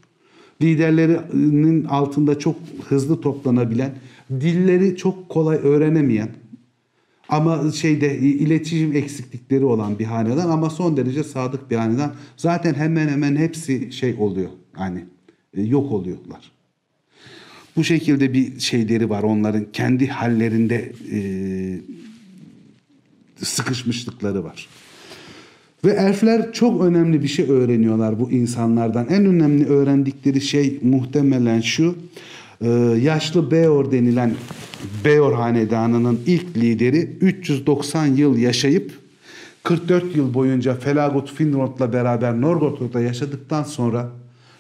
liderlerinin 0.63 1.85
altında 1.85 2.39
çok 2.39 2.57
hızlı 2.89 3.21
toplanabilen, 3.21 3.95
dilleri 4.31 4.97
çok 4.97 5.29
kolay 5.29 5.57
öğrenemeyen 5.57 6.31
ama 7.29 7.73
şeyde 7.73 8.19
iletişim 8.19 8.97
eksiklikleri 8.97 9.65
olan 9.65 9.99
bir 9.99 10.05
hanedan 10.05 10.51
ama 10.51 10.71
son 10.71 10.97
derece 10.97 11.25
sadık 11.25 11.71
bir 11.71 11.77
hanedan. 11.77 12.15
Zaten 12.37 12.75
hemen 12.75 13.09
hemen 13.09 13.37
hepsi 13.37 13.93
şey 13.93 14.17
oluyor. 14.19 14.51
Yani 14.79 15.05
e, 15.55 15.63
yok 15.63 15.93
oluyorlar. 15.93 16.53
Bu 17.77 17.85
şekilde 17.85 18.33
bir 18.33 18.61
şeyleri 18.61 19.11
var 19.11 19.23
onların 19.23 19.67
kendi 19.73 20.09
hallerinde 20.09 20.93
e, 21.13 21.21
sıkışmışlıkları 23.45 24.45
var. 24.45 24.69
Ve 25.85 25.91
elfler 25.91 26.53
çok 26.53 26.85
önemli 26.85 27.23
bir 27.23 27.29
şey 27.29 27.51
öğreniyorlar 27.51 28.21
bu 28.21 28.31
insanlardan. 28.31 29.07
En 29.11 29.27
önemli 29.27 29.67
öğrendikleri 29.67 30.41
şey 30.41 30.79
muhtemelen 30.83 31.61
şu. 31.61 31.95
e, 32.61 32.69
yaşlı 33.03 33.51
Beor 33.51 33.93
denilen 33.93 34.35
Beor 35.05 35.33
hanedanının 35.33 36.21
ilk 36.27 36.57
lideri 36.57 36.99
390 37.21 38.07
yıl 38.07 38.39
yaşayıp 38.39 38.93
44 39.63 40.17
yıl 40.17 40.35
boyunca 40.35 40.75
Felagot 40.75 41.33
Finrod'la 41.33 41.93
beraber 41.93 42.41
Norgoth'ta 42.41 43.01
yaşadıktan 43.01 43.63
sonra 43.63 44.11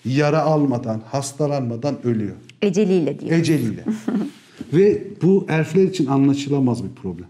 yara 0.04 0.40
almadan, 0.40 1.02
hastalanmadan 1.06 1.96
ölüyor. 2.04 2.34
Eceliyle 2.62 3.20
diyor. 3.20 3.32
Eceliyle. 3.32 3.84
Ve 4.72 5.02
bu 5.22 5.46
elfler 5.48 5.82
için 5.84 6.06
anlaşılamaz 6.06 6.84
bir 6.84 6.94
problem. 7.02 7.26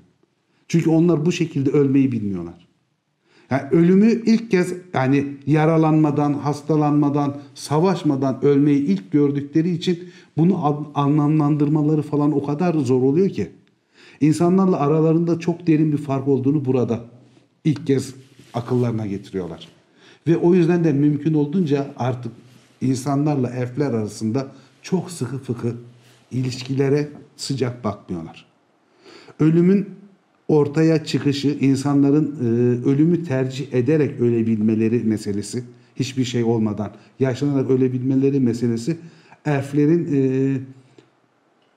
Çünkü 0.69 0.91
onlar 0.91 1.27
bu 1.27 1.33
şekilde 1.33 1.71
ölmeyi 1.71 2.13
bilmiyorlar. 2.13 2.64
Yani 3.55 3.69
ölümü 3.71 4.23
ilk 4.27 4.51
kez 4.51 4.75
yani 4.95 5.27
yaralanmadan, 5.47 6.33
hastalanmadan, 6.33 7.37
savaşmadan 7.55 8.45
ölmeyi 8.45 8.79
ilk 8.79 9.13
gördükleri 9.13 9.71
için 9.71 10.09
bunu 10.37 10.67
an- 10.67 10.87
anlamlandırmaları 10.95 12.03
falan 12.03 12.33
o 12.33 12.47
kadar 12.47 12.75
zor 12.75 13.03
oluyor 13.03 13.29
ki. 13.29 13.51
İnsanlarla 14.21 14.81
aralarında 14.81 15.39
çok 15.39 15.67
derin 15.67 15.93
bir 15.93 15.97
fark 15.97 16.29
olduğunu 16.29 16.65
burada 16.65 17.01
ilk 17.65 17.87
kez 17.87 18.15
akıllarına 18.55 19.07
getiriyorlar. 19.07 19.69
Ve 20.27 20.37
o 20.37 20.55
yüzden 20.55 20.85
de 20.85 20.93
mümkün 20.93 21.35
olduğunca 21.35 21.87
artık 21.97 22.33
insanlarla 22.81 23.51
elfler 23.51 23.91
arasında 23.91 24.47
çok 24.83 25.11
sıkı 25.11 25.39
fıkı 25.39 25.75
ilişkilere 26.31 27.09
sıcak 27.37 27.85
bakmıyorlar. 27.85 28.47
Ölümün 29.41 29.89
ortaya 30.49 31.05
çıkışı, 31.05 31.49
insanların 31.49 32.37
e, 32.41 32.89
ölümü 32.89 33.25
tercih 33.25 33.73
ederek 33.73 34.21
ölebilmeleri 34.21 34.99
meselesi, 35.05 35.65
hiçbir 35.97 36.25
şey 36.25 36.45
olmadan 36.45 36.91
yaşlanarak 37.21 37.71
ölebilmeleri 37.71 38.41
meselesi 38.41 38.97
elflerin 39.47 40.09
e, 40.15 40.21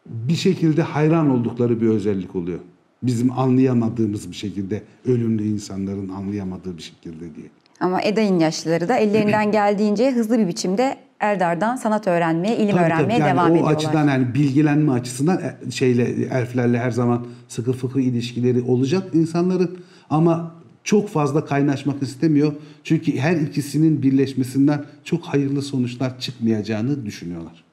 bir 0.05 0.35
şekilde 0.35 0.81
hayran 0.81 1.29
oldukları 1.29 1.81
bir 1.81 1.87
özellik 1.87 2.35
oluyor. 2.35 2.59
Bizim 3.03 3.39
anlayamadığımız 3.39 4.31
bir 4.31 4.35
şekilde, 4.35 4.83
ölümlü 5.05 5.43
insanların 5.43 6.09
anlayamadığı 6.09 6.77
bir 6.77 6.81
şekilde 6.83 7.35
diye. 7.35 7.47
Ama 7.79 8.01
Eda'nın 8.01 8.39
yaşlıları 8.39 8.89
da 8.89 8.97
ellerinden 8.97 9.51
geldiğince 9.51 10.11
hızlı 10.11 10.39
bir 10.39 10.47
biçimde 10.47 10.97
Erdar'dan 11.19 11.75
sanat 11.75 12.07
öğrenmeye, 12.07 12.57
ilim 12.57 12.75
Tabii 12.75 12.81
tabii. 12.89 12.93
öğrenmeye 12.93 13.19
Yani 13.19 13.29
devam 13.29 13.51
o 13.51 13.53
ediyorlar. 13.53 13.75
açıdan 13.75 14.07
yani 14.07 14.33
bilgilenme 14.33 14.91
açısından 14.91 15.37
e, 15.67 15.71
şeyle 15.71 16.03
elflerle 16.25 16.79
her 16.79 16.91
zaman 16.91 17.25
sıkı 17.47 17.73
fıkı 17.73 17.99
ilişkileri 18.01 18.61
olacak 18.61 19.03
insanların 19.13 19.77
ama 20.09 20.51
çok 20.83 21.09
fazla 21.09 21.45
kaynaşmak 21.45 22.03
istemiyor. 22.03 22.53
Çünkü 22.83 23.17
her 23.17 23.35
ikisinin 23.35 24.01
birleşmesinden 24.03 24.85
çok 25.03 25.23
hayırlı 25.23 25.61
sonuçlar 25.61 26.19
çıkmayacağını 26.19 27.05
düşünüyorlar. 27.05 27.63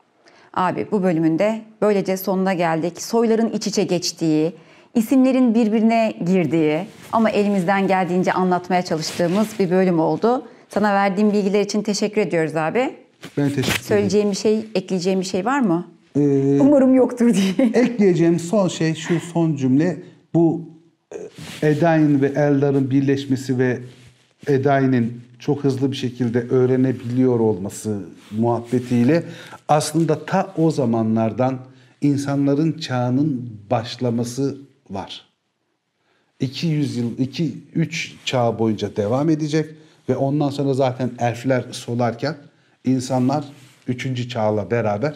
Abi 0.54 0.86
bu 0.92 1.02
bölümünde 1.02 1.62
böylece 1.82 2.16
sonuna 2.16 2.54
geldik. 2.54 3.02
Soyların 3.02 3.48
iç 3.50 3.66
içe 3.66 3.84
geçtiği, 3.84 4.52
isimlerin 4.94 5.54
birbirine 5.54 6.14
girdiği 6.26 6.86
ama 7.12 7.30
elimizden 7.30 7.86
geldiğince 7.86 8.32
anlatmaya 8.32 8.82
çalıştığımız 8.82 9.48
bir 9.58 9.70
bölüm 9.70 10.00
oldu. 10.00 10.42
Sana 10.68 10.94
verdiğim 10.94 11.32
bilgiler 11.32 11.60
için 11.60 11.82
teşekkür 11.82 12.20
ediyoruz 12.20 12.56
abi. 12.56 13.03
Ben 13.36 13.48
teşekkür 13.48 13.68
ederim. 13.68 13.82
Söyleyeceğim 13.82 14.30
bir 14.30 14.36
şey, 14.36 14.66
ekleyeceğim 14.74 15.20
bir 15.20 15.24
şey 15.24 15.44
var 15.44 15.60
mı? 15.60 15.86
Ee, 16.16 16.58
Umarım 16.60 16.94
yoktur 16.94 17.34
diye. 17.34 17.68
Ekleyeceğim 17.74 18.38
son 18.38 18.68
şey 18.68 18.94
şu 18.94 19.20
son 19.20 19.56
cümle 19.56 20.02
bu 20.34 20.68
e, 21.62 21.68
Edain 21.68 22.22
ve 22.22 22.26
Eldar'ın 22.26 22.90
birleşmesi 22.90 23.58
ve 23.58 23.78
Edai'nin 24.46 25.20
çok 25.38 25.64
hızlı 25.64 25.90
bir 25.90 25.96
şekilde 25.96 26.40
öğrenebiliyor 26.40 27.40
olması 27.40 28.00
muhabbetiyle 28.30 29.22
aslında 29.68 30.24
ta 30.24 30.54
o 30.56 30.70
zamanlardan 30.70 31.58
insanların 32.00 32.72
çağının 32.72 33.60
başlaması 33.70 34.58
var. 34.90 35.24
200 36.40 36.96
yıl, 36.96 37.18
2 37.18 37.54
3 37.74 38.14
çağ 38.24 38.58
boyunca 38.58 38.96
devam 38.96 39.30
edecek 39.30 39.70
ve 40.08 40.16
ondan 40.16 40.50
sonra 40.50 40.74
zaten 40.74 41.10
elfler 41.18 41.64
solarken 41.70 42.36
insanlar 42.84 43.44
3. 43.88 44.28
çağla 44.28 44.70
beraber 44.70 45.14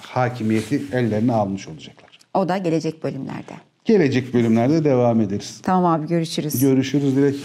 hakimiyeti 0.00 0.82
ellerine 0.92 1.32
almış 1.32 1.68
olacaklar. 1.68 2.18
O 2.34 2.48
da 2.48 2.58
gelecek 2.58 3.04
bölümlerde. 3.04 3.52
Gelecek 3.84 4.34
bölümlerde 4.34 4.84
devam 4.84 5.20
ederiz. 5.20 5.60
Tamam 5.62 5.92
abi 6.00 6.08
görüşürüz. 6.08 6.60
Görüşürüz 6.60 7.16
Dilek. 7.16 7.36